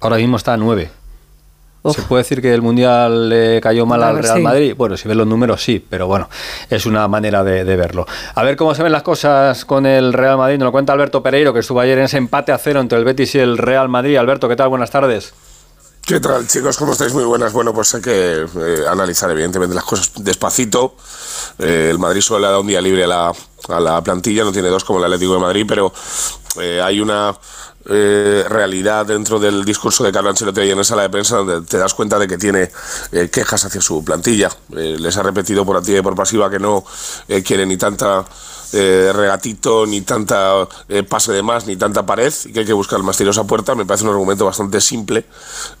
Ahora 0.00 0.16
mismo 0.16 0.36
está 0.36 0.54
a 0.54 0.56
nueve. 0.56 0.90
Uf. 1.86 1.96
¿Se 1.96 2.02
puede 2.02 2.22
decir 2.22 2.40
que 2.40 2.54
el 2.54 2.62
Mundial 2.62 3.28
le 3.28 3.60
cayó 3.60 3.84
mal 3.84 4.02
al 4.02 4.18
Real 4.22 4.38
sí. 4.38 4.42
Madrid? 4.42 4.74
Bueno, 4.74 4.96
si 4.96 5.06
ves 5.06 5.16
los 5.18 5.26
números, 5.26 5.62
sí, 5.62 5.84
pero 5.86 6.06
bueno, 6.06 6.30
es 6.70 6.86
una 6.86 7.06
manera 7.08 7.44
de, 7.44 7.62
de 7.62 7.76
verlo. 7.76 8.06
A 8.34 8.42
ver 8.42 8.56
cómo 8.56 8.74
se 8.74 8.82
ven 8.82 8.90
las 8.90 9.02
cosas 9.02 9.66
con 9.66 9.84
el 9.84 10.14
Real 10.14 10.38
Madrid. 10.38 10.56
Nos 10.56 10.68
lo 10.68 10.72
cuenta 10.72 10.94
Alberto 10.94 11.22
Pereiro, 11.22 11.52
que 11.52 11.60
estuvo 11.60 11.80
ayer 11.80 11.98
en 11.98 12.04
ese 12.04 12.16
empate 12.16 12.52
a 12.52 12.58
cero 12.58 12.80
entre 12.80 12.96
el 12.96 13.04
Betis 13.04 13.34
y 13.34 13.38
el 13.38 13.58
Real 13.58 13.90
Madrid. 13.90 14.16
Alberto, 14.16 14.48
¿qué 14.48 14.56
tal? 14.56 14.70
Buenas 14.70 14.90
tardes. 14.90 15.34
¿Qué 16.06 16.20
tal, 16.20 16.46
chicos? 16.46 16.76
¿Cómo 16.76 16.92
estáis? 16.92 17.12
Muy 17.14 17.24
buenas. 17.24 17.52
Bueno, 17.52 17.72
pues 17.72 17.94
hay 17.94 18.02
que 18.02 18.42
eh, 18.42 18.78
analizar, 18.90 19.30
evidentemente, 19.30 19.74
las 19.74 19.84
cosas 19.84 20.12
despacito. 20.16 20.96
Eh, 21.58 21.88
el 21.90 21.98
Madrid 21.98 22.20
solo 22.20 22.40
le 22.40 22.46
ha 22.46 22.50
dado 22.50 22.60
un 22.60 22.66
día 22.66 22.80
libre 22.80 23.04
a 23.04 23.06
la, 23.06 23.32
a 23.68 23.80
la 23.80 24.02
plantilla, 24.02 24.44
no 24.44 24.52
tiene 24.52 24.68
dos 24.68 24.84
como 24.84 24.98
el 24.98 25.04
Atlético 25.06 25.34
de 25.34 25.40
Madrid, 25.40 25.64
pero 25.66 25.92
eh, 26.60 26.80
hay 26.82 27.00
una 27.00 27.34
eh, 27.86 28.44
realidad 28.48 29.06
dentro 29.06 29.38
del 29.38 29.64
discurso 29.64 30.04
de 30.04 30.12
Carlo 30.12 30.30
Ancelotti 30.30 30.60
ayer 30.60 30.72
en 30.72 30.78
la 30.78 30.84
sala 30.84 31.02
de 31.02 31.10
prensa 31.10 31.36
donde 31.36 31.62
te 31.62 31.78
das 31.78 31.94
cuenta 31.94 32.18
de 32.18 32.26
que 32.26 32.38
tiene 32.38 32.70
eh, 33.12 33.28
quejas 33.30 33.64
hacia 33.64 33.80
su 33.80 34.04
plantilla. 34.04 34.50
Eh, 34.76 34.96
les 34.98 35.16
ha 35.16 35.22
repetido 35.22 35.64
por 35.64 35.76
activa 35.76 35.98
y 35.98 36.02
por 36.02 36.14
pasiva 36.14 36.50
que 36.50 36.58
no 36.58 36.84
eh, 37.28 37.42
quiere 37.42 37.66
ni 37.66 37.76
tanta 37.76 38.24
regatito, 38.72 39.86
ni 39.86 40.00
tanta 40.00 40.66
pase 41.08 41.30
de 41.30 41.44
más, 41.44 41.64
ni 41.64 41.76
tanta 41.76 42.04
pared, 42.04 42.34
y 42.44 42.52
que 42.52 42.58
hay 42.58 42.66
que 42.66 42.72
buscar 42.72 43.00
más 43.04 43.16
tiros 43.16 43.38
a 43.38 43.44
puerta. 43.44 43.76
Me 43.76 43.86
parece 43.86 44.02
un 44.02 44.10
argumento 44.10 44.44
bastante 44.46 44.80
simple 44.80 45.24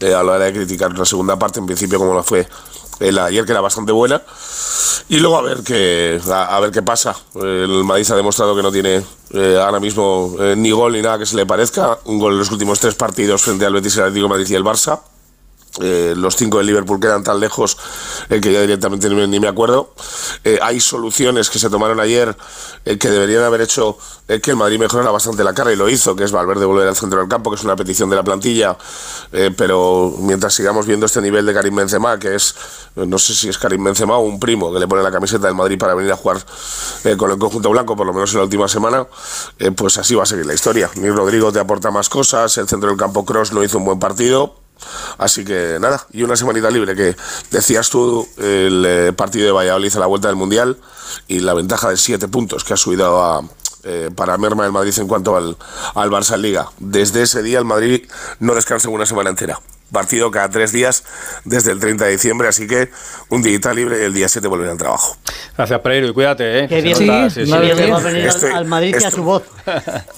a 0.00 0.22
la 0.22 0.22
hora 0.22 0.44
de 0.44 0.52
criticar 0.52 0.96
la 0.96 1.04
segunda 1.04 1.36
parte, 1.36 1.58
en 1.58 1.66
principio 1.66 1.98
como 1.98 2.14
la 2.14 2.22
fue 2.22 2.46
el 3.00 3.18
ayer, 3.18 3.44
que 3.44 3.52
era 3.52 3.60
bastante 3.60 3.92
buena. 3.92 4.22
Y 5.08 5.18
luego 5.18 5.36
a 5.36 5.42
ver 5.42 5.62
qué, 5.62 6.20
a, 6.30 6.58
ver 6.60 6.70
qué 6.70 6.82
pasa. 6.82 7.14
El 7.34 7.84
Madrid 7.84 8.10
ha 8.10 8.16
demostrado 8.16 8.56
que 8.56 8.62
no 8.62 8.72
tiene 8.72 9.02
eh, 9.30 9.58
ahora 9.62 9.80
mismo 9.80 10.34
eh, 10.40 10.54
ni 10.56 10.70
gol 10.70 10.92
ni 10.92 11.02
nada 11.02 11.18
que 11.18 11.26
se 11.26 11.36
le 11.36 11.46
parezca. 11.46 11.98
Un 12.04 12.18
gol 12.18 12.32
en 12.32 12.38
los 12.38 12.50
últimos 12.50 12.80
tres 12.80 12.94
partidos 12.94 13.42
frente 13.42 13.66
al 13.66 13.72
Betis, 13.72 13.96
el 13.96 14.04
Atlético 14.04 14.28
Madrid 14.28 14.46
y 14.48 14.54
el 14.54 14.64
Barça. 14.64 15.00
Eh, 15.80 16.14
los 16.16 16.36
cinco 16.36 16.58
del 16.58 16.66
Liverpool 16.68 17.00
quedan 17.00 17.24
tan 17.24 17.40
lejos 17.40 17.76
eh, 18.28 18.40
que 18.40 18.52
ya 18.52 18.60
directamente 18.60 19.08
ni, 19.08 19.26
ni 19.26 19.40
me 19.40 19.48
acuerdo. 19.48 19.92
Eh, 20.44 20.58
hay 20.62 20.78
soluciones 20.78 21.50
que 21.50 21.58
se 21.58 21.68
tomaron 21.68 21.98
ayer 21.98 22.36
eh, 22.84 22.96
que 22.96 23.10
deberían 23.10 23.42
haber 23.42 23.62
hecho 23.62 23.98
que 24.42 24.52
el 24.52 24.56
Madrid 24.56 24.78
mejorara 24.78 25.10
bastante 25.10 25.44
la 25.44 25.52
cara 25.52 25.70
y 25.72 25.76
lo 25.76 25.86
hizo, 25.88 26.16
que 26.16 26.24
es 26.24 26.32
Valverde 26.32 26.64
volver 26.64 26.88
al 26.88 26.96
centro 26.96 27.18
del 27.18 27.28
campo, 27.28 27.50
que 27.50 27.56
es 27.56 27.64
una 27.64 27.76
petición 27.76 28.08
de 28.08 28.16
la 28.16 28.22
plantilla. 28.22 28.74
Pero 29.30 30.14
mientras 30.18 30.54
sigamos 30.54 30.86
viendo 30.86 31.04
este 31.04 31.20
nivel 31.20 31.44
de 31.44 31.52
Karim 31.52 31.76
Benzema, 31.76 32.18
que 32.18 32.34
es, 32.34 32.54
no 32.94 33.18
sé 33.18 33.34
si 33.34 33.50
es 33.50 33.58
Karim 33.58 33.84
Benzema 33.84 34.16
o 34.16 34.20
un 34.20 34.40
primo 34.40 34.72
que 34.72 34.78
le 34.78 34.88
pone 34.88 35.02
la 35.02 35.12
camiseta 35.12 35.46
del 35.46 35.54
Madrid 35.54 35.76
para 35.76 35.94
venir 35.94 36.10
a 36.10 36.16
jugar 36.16 36.38
con 37.18 37.30
el 37.30 37.38
conjunto 37.38 37.68
blanco, 37.68 37.96
por 37.96 38.06
lo 38.06 38.14
menos 38.14 38.32
en 38.32 38.38
la 38.38 38.44
última 38.44 38.66
semana, 38.66 39.06
pues 39.76 39.98
así 39.98 40.14
va 40.14 40.22
a 40.22 40.26
seguir 40.26 40.46
la 40.46 40.54
historia. 40.54 40.90
Ni 40.94 41.10
Rodrigo 41.10 41.52
te 41.52 41.58
aporta 41.58 41.90
más 41.90 42.08
cosas, 42.08 42.56
el 42.56 42.66
centro 42.66 42.88
del 42.88 42.98
campo 42.98 43.26
Cross 43.26 43.52
no 43.52 43.62
hizo 43.62 43.76
un 43.76 43.84
buen 43.84 43.98
partido. 43.98 44.63
Así 45.18 45.44
que 45.44 45.78
nada, 45.80 46.06
y 46.12 46.22
una 46.22 46.36
semanita 46.36 46.70
libre 46.70 46.94
que 46.94 47.16
decías 47.50 47.90
tú, 47.90 48.26
el 48.38 48.84
eh, 48.86 49.12
partido 49.12 49.46
de 49.46 49.52
Valladolid 49.52 49.94
a 49.96 50.00
la 50.00 50.06
vuelta 50.06 50.28
del 50.28 50.36
Mundial 50.36 50.78
y 51.28 51.40
la 51.40 51.54
ventaja 51.54 51.90
de 51.90 51.96
siete 51.96 52.28
puntos 52.28 52.64
que 52.64 52.74
ha 52.74 52.76
subido 52.76 53.22
a, 53.22 53.42
eh, 53.84 54.10
para 54.14 54.36
merma 54.38 54.66
el 54.66 54.72
Madrid 54.72 54.94
en 54.98 55.08
cuanto 55.08 55.36
al, 55.36 55.56
al 55.94 56.10
Barça 56.10 56.34
en 56.34 56.42
Liga. 56.42 56.70
Desde 56.78 57.22
ese 57.22 57.42
día 57.42 57.58
el 57.58 57.64
Madrid 57.64 58.08
no 58.40 58.54
descansa 58.54 58.88
una 58.88 59.06
semana 59.06 59.30
entera. 59.30 59.60
Partido 59.92 60.30
cada 60.30 60.48
tres 60.48 60.72
días 60.72 61.04
desde 61.44 61.70
el 61.70 61.78
30 61.78 62.06
de 62.06 62.10
diciembre, 62.12 62.48
así 62.48 62.66
que 62.66 62.90
un 63.28 63.42
día 63.42 63.58
libre 63.74 64.04
el 64.04 64.12
día 64.12 64.28
7 64.28 64.48
volverá 64.48 64.72
al 64.72 64.78
trabajo. 64.78 65.16
Gracias, 65.56 65.78
Pereiro, 65.80 66.08
y 66.08 66.12
cuídate, 66.12 66.60
¿eh? 66.64 66.66
Qué 66.68 66.76
Se 66.76 66.82
bien, 66.82 67.30
Sí, 67.30 67.44
sí, 67.44 67.50
va 67.50 67.56
a 67.58 67.60
venir 67.60 68.22
al- 68.22 68.26
Estoy- 68.26 68.52
al 68.52 68.64
Madrid 68.64 68.88
y 68.90 68.94
a 68.94 68.96
estoy- 68.98 69.12
su 69.12 69.22
voz. 69.22 69.42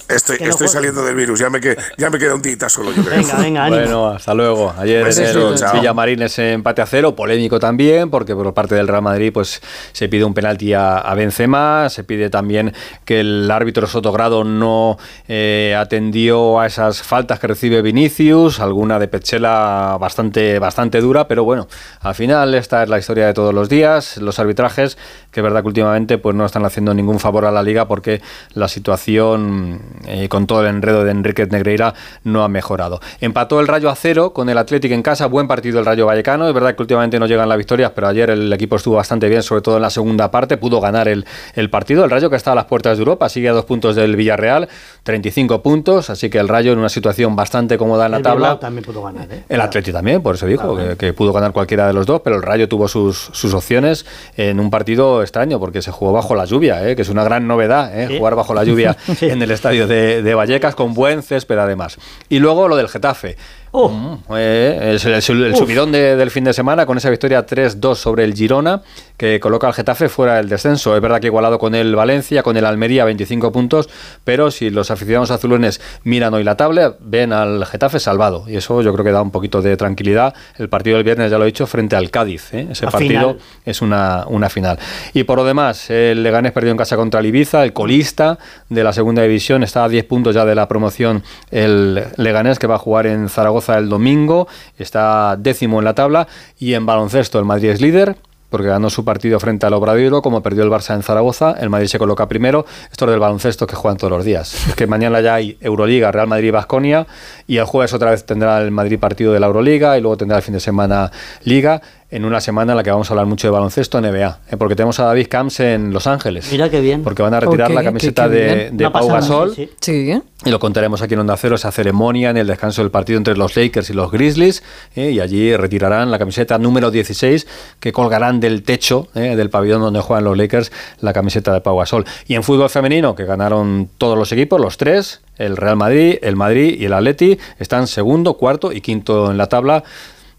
Estoy, 0.08 0.38
Que 0.38 0.44
no 0.44 0.50
estoy 0.50 0.68
saliendo 0.68 1.04
del 1.04 1.14
virus, 1.14 1.40
ya 1.40 1.50
me, 1.50 1.60
que, 1.60 1.76
ya 1.98 2.08
me 2.10 2.18
queda 2.18 2.34
un 2.34 2.42
día 2.42 2.68
solo, 2.68 2.90
yo 2.92 3.02
creo. 3.04 3.18
Venga, 3.18 3.36
venga, 3.38 3.64
ánimo. 3.66 3.82
Bueno, 3.82 4.06
hasta 4.08 4.32
luego. 4.34 4.72
Ayer 4.78 5.02
Pues 5.02 5.18
en 5.18 5.24
eso, 5.26 5.52
el. 5.54 5.72
Villamarín 5.80 6.22
ese 6.22 6.52
empate 6.52 6.80
a 6.82 6.86
cero, 6.86 7.14
polémico 7.14 7.58
también, 7.60 8.08
porque 8.10 8.34
por 8.34 8.52
parte 8.54 8.74
del 8.76 8.88
Real 8.88 9.02
Madrid 9.02 9.30
pues 9.32 9.60
se 9.92 10.08
pide 10.08 10.24
un 10.24 10.32
penalti 10.32 10.72
a, 10.72 10.98
a 10.98 11.14
Benzema, 11.14 11.88
se 11.90 12.02
pide 12.04 12.30
también 12.30 12.72
que 13.04 13.20
el 13.20 13.50
árbitro 13.50 13.86
Sotogrado 13.86 14.42
no 14.44 14.96
eh, 15.28 15.76
atendió 15.78 16.60
a 16.60 16.66
esas 16.66 17.02
faltas 17.02 17.38
que 17.40 17.46
recibe 17.48 17.82
Vinicius, 17.82 18.60
alguna 18.60 18.98
de 18.98 19.08
Pechela 19.08 19.55
bastante, 19.98 20.58
bastante 20.58 21.00
dura, 21.00 21.28
pero 21.28 21.44
bueno, 21.44 21.66
al 22.00 22.14
final 22.14 22.54
esta 22.54 22.82
es 22.82 22.88
la 22.88 22.98
historia 22.98 23.26
de 23.26 23.34
todos 23.34 23.54
los 23.54 23.68
días, 23.68 24.16
los 24.18 24.38
arbitrajes, 24.38 24.98
que 25.30 25.40
es 25.40 25.44
verdad 25.44 25.62
que 25.62 25.68
últimamente 25.68 26.18
pues 26.18 26.34
no 26.34 26.44
están 26.44 26.64
haciendo 26.64 26.94
ningún 26.94 27.18
favor 27.18 27.44
a 27.44 27.50
la 27.50 27.62
liga 27.62 27.86
porque 27.88 28.20
la 28.54 28.68
situación 28.68 29.80
eh, 30.06 30.28
con 30.28 30.46
todo 30.46 30.62
el 30.62 30.68
enredo 30.68 31.04
de 31.04 31.10
Enrique 31.10 31.46
Negreira 31.46 31.94
no 32.24 32.42
ha 32.42 32.48
mejorado. 32.48 33.00
Empató 33.20 33.60
el 33.60 33.66
Rayo 33.66 33.90
a 33.90 33.94
cero 33.96 34.32
con 34.32 34.48
el 34.48 34.58
Atlético 34.58 34.94
en 34.94 35.02
casa, 35.02 35.26
buen 35.26 35.48
partido 35.48 35.78
el 35.78 35.86
Rayo 35.86 36.06
Vallecano, 36.06 36.48
es 36.48 36.54
verdad 36.54 36.74
que 36.74 36.82
últimamente 36.82 37.18
no 37.18 37.26
llegan 37.26 37.48
las 37.48 37.58
victorias, 37.58 37.92
pero 37.94 38.08
ayer 38.08 38.30
el 38.30 38.52
equipo 38.52 38.76
estuvo 38.76 38.96
bastante 38.96 39.28
bien, 39.28 39.42
sobre 39.42 39.62
todo 39.62 39.76
en 39.76 39.82
la 39.82 39.90
segunda 39.90 40.30
parte, 40.30 40.56
pudo 40.56 40.80
ganar 40.80 41.08
el, 41.08 41.24
el 41.54 41.70
partido, 41.70 42.04
el 42.04 42.10
Rayo 42.10 42.30
que 42.30 42.36
está 42.36 42.52
a 42.52 42.54
las 42.54 42.66
puertas 42.66 42.96
de 42.96 43.02
Europa, 43.02 43.28
sigue 43.28 43.48
a 43.48 43.52
dos 43.52 43.64
puntos 43.64 43.96
del 43.96 44.16
Villarreal, 44.16 44.68
35 45.02 45.62
puntos, 45.62 46.10
así 46.10 46.30
que 46.30 46.38
el 46.38 46.48
Rayo 46.48 46.72
en 46.72 46.78
una 46.78 46.88
situación 46.88 47.36
bastante 47.36 47.78
cómoda 47.78 48.06
en 48.06 48.12
la 48.12 48.16
El 48.18 48.22
tabla. 48.22 48.48
Bilbao 48.48 48.58
también 48.58 48.84
pudo 48.84 49.02
ganar, 49.02 49.28
¿eh? 49.30 49.44
El 49.48 49.60
Atleti 49.60 49.92
también, 49.92 50.22
por 50.22 50.34
eso 50.34 50.46
dijo, 50.46 50.76
que, 50.76 50.96
que 50.96 51.12
pudo 51.12 51.32
ganar 51.32 51.52
cualquiera 51.52 51.86
de 51.86 51.92
los 51.92 52.04
dos, 52.06 52.20
pero 52.24 52.36
el 52.36 52.42
Rayo 52.42 52.68
tuvo 52.68 52.88
sus, 52.88 53.30
sus 53.32 53.54
opciones 53.54 54.04
en 54.36 54.58
un 54.58 54.70
partido 54.70 55.22
extraño, 55.22 55.60
porque 55.60 55.82
se 55.82 55.92
jugó 55.92 56.12
bajo 56.12 56.34
la 56.34 56.44
lluvia, 56.46 56.88
¿eh? 56.88 56.96
que 56.96 57.02
es 57.02 57.08
una 57.08 57.22
gran 57.22 57.46
novedad, 57.46 57.96
¿eh? 57.96 58.08
Sí. 58.08 58.18
jugar 58.18 58.34
bajo 58.34 58.54
la 58.54 58.64
lluvia 58.64 58.96
Sí. 59.18 59.26
en 59.26 59.40
el 59.40 59.50
estadio 59.52 59.86
de, 59.86 60.22
de 60.22 60.34
Vallecas, 60.34 60.74
con 60.74 60.94
buen 60.94 61.22
césped 61.22 61.58
además. 61.58 61.96
Y 62.28 62.38
luego 62.40 62.66
lo 62.66 62.76
del 62.76 62.88
Getafe. 62.88 63.36
Uf. 63.72 63.92
Mm, 63.92 64.14
eh, 64.36 64.92
es 64.94 65.04
el, 65.04 65.44
el- 65.44 65.54
subidón 65.56 65.92
de- 65.92 66.16
del 66.16 66.30
fin 66.30 66.44
de 66.44 66.52
semana 66.52 66.86
con 66.86 66.96
esa 66.98 67.10
victoria 67.10 67.46
3-2 67.46 67.94
sobre 67.94 68.24
el 68.24 68.34
Girona, 68.34 68.82
que 69.16 69.40
coloca 69.40 69.66
al 69.66 69.74
Getafe 69.74 70.08
fuera 70.08 70.36
del 70.36 70.48
descenso. 70.48 70.94
Es 70.94 71.02
verdad 71.02 71.20
que 71.20 71.26
igualado 71.26 71.58
con 71.58 71.74
el 71.74 71.94
Valencia, 71.94 72.42
con 72.42 72.56
el 72.56 72.64
Almería, 72.64 73.04
25 73.04 73.52
puntos, 73.52 73.88
pero 74.24 74.50
si 74.50 74.70
los 74.70 74.90
aficionados 74.90 75.30
azulones 75.30 75.80
miran 76.04 76.34
hoy 76.34 76.44
la 76.44 76.56
tabla, 76.56 76.94
ven 77.00 77.32
al 77.32 77.64
Getafe 77.66 78.00
salvado. 78.00 78.44
Y 78.48 78.56
eso 78.56 78.82
yo 78.82 78.92
creo 78.92 79.04
que 79.04 79.12
da 79.12 79.22
un 79.22 79.30
poquito 79.30 79.62
de 79.62 79.76
tranquilidad. 79.76 80.34
El 80.58 80.68
partido 80.68 80.96
del 80.96 81.04
viernes, 81.04 81.30
ya 81.30 81.38
lo 81.38 81.44
he 81.44 81.46
dicho, 81.46 81.66
frente 81.66 81.96
al 81.96 82.10
Cádiz. 82.10 82.52
¿eh? 82.52 82.68
Ese 82.70 82.86
partido 82.86 83.34
final. 83.34 83.38
es 83.64 83.82
una, 83.82 84.24
una 84.28 84.48
final. 84.48 84.78
Y 85.14 85.24
por 85.24 85.38
lo 85.38 85.44
demás, 85.44 85.90
el 85.90 86.22
Leganés 86.22 86.52
perdió 86.52 86.70
en 86.70 86.76
casa 86.76 86.96
contra 86.96 87.20
el 87.20 87.26
Ibiza, 87.26 87.64
el 87.64 87.72
colista 87.72 88.38
de 88.68 88.84
la 88.84 88.92
segunda 88.92 89.22
división, 89.22 89.62
está 89.62 89.84
a 89.84 89.88
10 89.88 90.04
puntos 90.04 90.34
ya 90.34 90.44
de 90.44 90.54
la 90.54 90.68
promoción 90.68 91.22
el 91.50 92.04
Leganés, 92.16 92.58
que 92.58 92.66
va 92.66 92.76
a 92.76 92.78
jugar 92.78 93.06
en 93.06 93.28
Zaragoza 93.28 93.78
el 93.78 93.88
domingo, 93.88 94.48
está 94.78 95.36
décimo 95.38 95.78
en 95.78 95.84
la 95.84 95.94
tabla, 95.94 96.28
y 96.58 96.74
en 96.74 96.86
baloncesto 96.86 97.38
el 97.38 97.44
Madrid 97.44 97.70
es 97.70 97.80
líder. 97.80 98.16
Porque 98.50 98.68
ganó 98.68 98.90
su 98.90 99.04
partido 99.04 99.40
frente 99.40 99.66
al 99.66 99.74
Obradoiro, 99.74 100.22
como 100.22 100.42
perdió 100.42 100.62
el 100.62 100.70
Barça 100.70 100.94
en 100.94 101.02
Zaragoza, 101.02 101.56
el 101.58 101.68
Madrid 101.68 101.88
se 101.88 101.98
coloca 101.98 102.28
primero. 102.28 102.64
Esto 102.90 103.04
es 103.06 103.10
del 103.10 103.20
baloncesto 103.20 103.66
que 103.66 103.74
juegan 103.74 103.98
todos 103.98 104.12
los 104.12 104.24
días. 104.24 104.68
Es 104.68 104.74
que 104.74 104.86
mañana 104.86 105.20
ya 105.20 105.34
hay 105.34 105.58
Euroliga, 105.60 106.12
Real 106.12 106.28
Madrid 106.28 106.48
y 106.48 106.50
Basconia, 106.52 107.06
y 107.46 107.56
el 107.56 107.64
jueves 107.64 107.92
otra 107.92 108.12
vez 108.12 108.24
tendrá 108.24 108.60
el 108.60 108.70
Madrid 108.70 108.98
partido 108.98 109.32
de 109.32 109.40
la 109.40 109.46
Euroliga, 109.46 109.98
y 109.98 110.00
luego 110.00 110.16
tendrá 110.16 110.36
el 110.38 110.42
fin 110.42 110.54
de 110.54 110.60
semana 110.60 111.10
Liga 111.44 111.82
en 112.10 112.24
una 112.24 112.40
semana 112.40 112.72
en 112.72 112.76
la 112.76 112.82
que 112.82 112.90
vamos 112.90 113.10
a 113.10 113.14
hablar 113.14 113.26
mucho 113.26 113.46
de 113.46 113.52
baloncesto 113.52 114.00
NBA, 114.00 114.40
¿eh? 114.50 114.56
porque 114.56 114.76
tenemos 114.76 114.98
a 115.00 115.04
David 115.04 115.26
Camps 115.28 115.60
en 115.60 115.92
Los 115.92 116.06
Ángeles. 116.06 116.48
Mira 116.52 116.70
qué 116.70 116.80
bien. 116.80 117.02
Porque 117.02 117.22
van 117.22 117.34
a 117.34 117.40
retirar 117.40 117.70
la 117.70 117.82
camiseta 117.82 118.24
qué 118.28 118.34
de, 118.34 118.70
de 118.72 118.90
Pau 118.90 119.08
Gasol. 119.08 119.54
sí, 119.54 119.70
sí. 119.80 120.06
Sí. 120.06 120.22
Y 120.44 120.50
lo 120.50 120.60
contaremos 120.60 121.02
aquí 121.02 121.14
en 121.14 121.20
Onda 121.20 121.36
Cero, 121.36 121.56
esa 121.56 121.72
ceremonia 121.72 122.30
en 122.30 122.36
el 122.36 122.46
descanso 122.46 122.82
del 122.82 122.90
partido 122.90 123.16
entre 123.16 123.36
los 123.36 123.56
Lakers 123.56 123.90
y 123.90 123.94
los 123.94 124.12
Grizzlies. 124.12 124.62
¿eh? 124.94 125.10
Y 125.10 125.20
allí 125.20 125.56
retirarán 125.56 126.10
la 126.10 126.18
camiseta 126.18 126.58
número 126.58 126.90
16 126.90 127.46
que 127.80 127.90
colgarán 127.90 128.38
del 128.38 128.62
techo 128.62 129.08
¿eh? 129.14 129.34
del 129.34 129.50
pabellón 129.50 129.80
donde 129.80 130.00
juegan 130.00 130.24
los 130.24 130.36
Lakers 130.36 130.70
la 131.00 131.12
camiseta 131.12 131.52
de 131.52 131.62
Pau 131.62 131.78
Gasol. 131.78 132.04
Y 132.28 132.34
en 132.34 132.42
fútbol 132.42 132.70
femenino, 132.70 133.16
que 133.16 133.24
ganaron 133.24 133.88
todos 133.98 134.16
los 134.16 134.30
equipos, 134.30 134.60
los 134.60 134.76
tres, 134.76 135.20
el 135.36 135.56
Real 135.56 135.76
Madrid, 135.76 136.18
el 136.22 136.36
Madrid 136.36 136.76
y 136.78 136.84
el 136.84 136.92
Atleti, 136.92 137.38
están 137.58 137.86
segundo, 137.86 138.34
cuarto 138.34 138.72
y 138.72 138.80
quinto 138.80 139.30
en 139.30 139.38
la 139.38 139.48
tabla. 139.48 139.82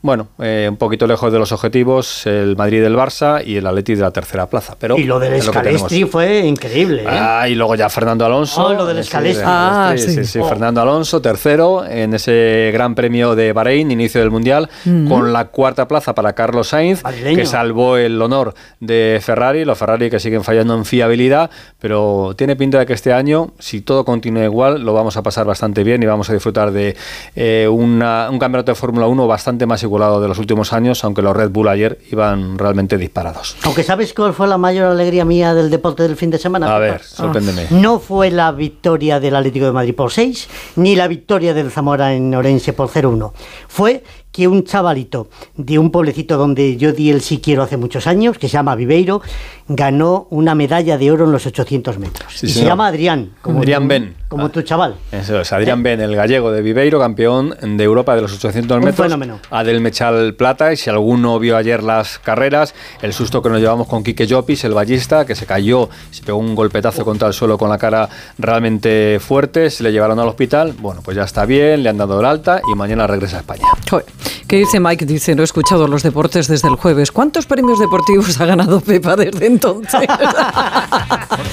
Bueno, 0.07 0.29
eh, 0.39 0.67
un 0.69 0.77
poquito 0.77 1.05
lejos 1.05 1.33
de 1.33 1.37
los 1.37 1.51
objetivos, 1.51 2.25
el 2.27 2.55
Madrid 2.55 2.81
del 2.81 2.95
Barça 2.95 3.43
y 3.45 3.57
el 3.57 3.67
Atleti 3.67 3.93
de 3.93 4.03
la 4.03 4.11
tercera 4.11 4.45
plaza. 4.47 4.77
Pero 4.79 4.97
y 4.97 5.03
lo 5.03 5.19
del 5.19 5.41
Scalestri 5.41 6.05
fue 6.05 6.39
increíble, 6.45 7.01
¿eh? 7.03 7.07
Ah, 7.09 7.49
y 7.49 7.55
luego 7.55 7.75
ya 7.75 7.89
Fernando 7.89 8.25
Alonso. 8.25 8.67
Oh, 8.67 8.73
lo 8.73 8.85
del 8.85 9.03
Sí, 9.03 9.09
Scalestri. 9.09 9.43
Ah, 9.45 9.93
sí, 9.97 10.23
sí, 10.23 10.39
Oh. 10.39 10.45
Fernando 10.47 10.81
Alonso, 10.81 11.21
tercero 11.21 11.83
en 11.85 12.13
ese 12.13 12.69
Gran 12.71 12.95
Premio 12.95 13.35
de 13.35 13.51
Bahrein, 13.51 13.91
inicio 13.91 14.21
del 14.21 14.31
Mundial, 14.31 14.69
con 15.09 15.33
la 15.33 15.49
cuarta 15.49 15.89
plaza 15.89 16.15
para 16.15 16.31
Carlos 16.31 16.69
Sainz, 16.69 17.03
Madrileño. 17.03 17.35
que 17.35 17.45
salvó 17.45 17.97
el 17.97 18.21
honor 18.21 18.53
de 18.79 19.19
Ferrari, 19.21 19.65
los 19.65 19.77
Ferrari 19.77 20.09
que 20.09 20.21
siguen 20.21 20.41
fallando 20.45 20.73
en 20.73 20.85
fiabilidad, 20.85 21.49
pero 21.79 22.33
tiene 22.37 22.55
pinta 22.55 22.79
de 22.79 22.85
que 22.85 22.93
este 22.93 23.11
año, 23.11 23.51
si 23.59 23.81
todo 23.81 24.05
continúa 24.05 24.45
igual, 24.45 24.83
lo 24.85 24.93
vamos 24.93 25.17
a 25.17 25.21
pasar 25.21 25.45
bastante 25.45 25.83
bien 25.83 26.01
y 26.01 26.05
vamos 26.05 26.29
a 26.29 26.33
disfrutar 26.33 26.71
de 26.71 26.95
eh, 27.35 27.67
una- 27.69 28.29
un 28.31 28.39
campeonato 28.39 28.71
de 28.71 28.75
Fórmula 28.75 29.07
1 29.07 29.27
bastante 29.27 29.65
más 29.65 29.83
de 29.97 30.27
los 30.27 30.37
últimos 30.37 30.73
años, 30.73 31.03
aunque 31.03 31.21
los 31.21 31.35
Red 31.35 31.49
Bull 31.49 31.67
ayer 31.67 31.99
iban 32.11 32.57
realmente 32.57 32.97
disparados. 32.97 33.57
Aunque 33.63 33.83
sabes 33.83 34.13
cuál 34.13 34.33
fue 34.33 34.47
la 34.47 34.57
mayor 34.57 34.85
alegría 34.85 35.25
mía 35.25 35.53
del 35.53 35.69
deporte 35.69 36.03
del 36.03 36.15
fin 36.15 36.29
de 36.29 36.37
semana. 36.37 36.75
A 36.75 36.79
ver, 36.79 37.01
sorpréndeme. 37.03 37.67
No 37.71 37.99
fue 37.99 38.29
la 38.29 38.51
victoria 38.51 39.19
del 39.19 39.35
Atlético 39.35 39.65
de 39.65 39.71
Madrid 39.71 39.95
por 39.95 40.11
6, 40.11 40.47
ni 40.75 40.95
la 40.95 41.07
victoria 41.07 41.53
del 41.53 41.71
Zamora 41.71 42.13
en 42.13 42.33
Orense 42.35 42.73
por 42.73 42.89
0-1. 42.89 43.31
Fue 43.67 44.03
que 44.31 44.47
un 44.47 44.63
chavalito 44.63 45.29
de 45.55 45.79
un 45.79 45.89
pueblecito 45.91 46.37
donde 46.37 46.77
yo 46.77 46.93
di 46.93 47.09
el 47.09 47.21
sí 47.21 47.39
quiero 47.39 47.63
hace 47.63 47.75
muchos 47.77 48.05
años, 48.05 48.37
que 48.37 48.47
se 48.47 48.53
llama 48.53 48.75
Viveiro, 48.75 49.21
ganó 49.67 50.27
una 50.29 50.53
medalla 50.55 50.97
de 50.97 51.11
oro 51.11 51.25
en 51.25 51.31
los 51.31 51.45
800 51.47 51.97
metros. 51.97 52.33
Sí, 52.35 52.45
y 52.45 52.49
se 52.49 52.63
llama 52.63 52.87
Adrián. 52.87 53.31
Como 53.41 53.59
Adrián 53.59 53.83
tu- 53.83 53.87
Ben. 53.89 54.15
Como 54.27 54.45
Ah. 54.45 54.49
tu 54.49 54.61
chaval. 54.61 54.95
Eso 55.11 55.39
es, 55.39 55.53
Adrián 55.53 55.81
Ben, 55.83 56.01
el 56.01 56.13
gallego 56.15 56.51
de 56.51 56.61
Viveiro, 56.61 56.99
campeón 56.99 57.55
de 57.61 57.83
Europa 57.83 58.15
de 58.15 58.21
los 58.21 58.33
800 58.33 58.77
Un 58.77 58.83
metros. 58.85 59.07
fenómeno. 59.07 59.39
Adel 59.49 59.79
Mechal 59.81 60.35
Plata, 60.35 60.71
y 60.73 60.77
si 60.77 60.89
alguno 60.89 61.39
vio 61.39 61.55
ayer 61.57 61.81
las 61.81 62.19
carreras, 62.19 62.75
el 63.01 63.13
susto 63.13 63.41
que 63.41 63.49
nos 63.49 63.59
llevamos 63.61 63.87
con 63.87 64.03
Quique 64.03 64.27
Llopis, 64.27 64.63
el 64.65 64.73
ballista, 64.73 65.25
que 65.25 65.33
se 65.33 65.45
cayó, 65.45 65.89
se 66.11 66.23
pegó 66.23 66.37
un 66.37 66.55
golpetazo 66.55 67.03
contra 67.05 67.27
el 67.29 67.33
suelo 67.33 67.57
con 67.57 67.69
la 67.69 67.77
cara 67.77 68.09
realmente 68.37 69.19
fuerte, 69.19 69.69
se 69.69 69.83
le 69.83 69.91
llevaron 69.91 70.19
al 70.19 70.27
hospital, 70.27 70.73
bueno, 70.79 71.01
pues 71.03 71.15
ya 71.17 71.23
está 71.23 71.45
bien, 71.45 71.83
le 71.83 71.89
han 71.89 71.97
dado 71.97 72.19
el 72.19 72.25
alta 72.25 72.61
y 72.71 72.75
mañana 72.75 73.07
regresa 73.07 73.37
a 73.37 73.39
España. 73.39 73.63
Joder. 73.89 74.05
¿Qué 74.47 74.57
dice 74.57 74.79
Mike? 74.79 75.05
Dice, 75.05 75.35
no 75.35 75.41
he 75.41 75.45
escuchado 75.45 75.87
los 75.87 76.03
deportes 76.03 76.47
desde 76.47 76.67
el 76.69 76.75
jueves. 76.75 77.11
¿Cuántos 77.11 77.45
premios 77.45 77.79
deportivos 77.79 78.39
ha 78.39 78.45
ganado 78.45 78.79
Pepa 78.79 79.15
desde 79.15 79.45
entonces? 79.45 80.01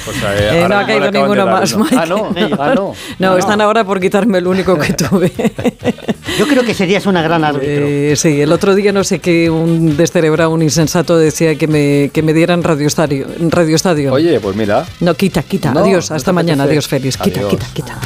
Pues, 0.05 0.17
eh, 0.23 0.61
Eh, 0.63 0.67
no 0.69 0.77
ha 0.77 0.85
caído 0.85 1.11
ninguno 1.11 1.45
más, 1.45 1.73
uno. 1.73 1.85
Mike. 1.85 1.97
Ah, 1.99 2.05
no, 2.05 2.31
ah, 2.59 2.73
no. 2.75 2.93
No, 3.19 3.37
están 3.37 3.61
ahora 3.61 3.83
por 3.83 3.99
quitarme 3.99 4.37
el 4.39 4.47
único 4.47 4.77
que 4.77 4.93
tuve. 4.93 5.31
Yo 6.39 6.47
creo 6.47 6.63
que 6.63 6.73
serías 6.73 7.05
una 7.05 7.21
gran 7.21 7.43
árbitro. 7.43 7.85
Eh, 7.87 8.13
sí, 8.15 8.41
el 8.41 8.51
otro 8.51 8.75
día 8.75 8.91
no 8.91 9.03
sé 9.03 9.19
qué, 9.19 9.49
un 9.49 9.95
descerebrado, 9.97 10.51
un 10.51 10.61
insensato 10.61 11.17
decía 11.17 11.55
que 11.55 11.67
me, 11.67 12.09
que 12.13 12.21
me 12.23 12.33
dieran 12.33 12.63
Radio 12.63 12.87
Estadio. 12.87 13.27
Radio 13.49 13.75
Estadio. 13.75 14.13
Oye, 14.13 14.39
pues 14.39 14.55
mira. 14.55 14.85
No, 14.99 15.13
quita, 15.13 15.43
quita. 15.43 15.71
No, 15.71 15.81
Adiós, 15.81 16.09
¿no 16.09 16.15
hasta 16.15 16.31
mañana. 16.33 16.63
Adiós, 16.63 16.87
Félix. 16.87 17.17
Quita, 17.17 17.47
quita, 17.47 17.67
quita. 17.73 17.99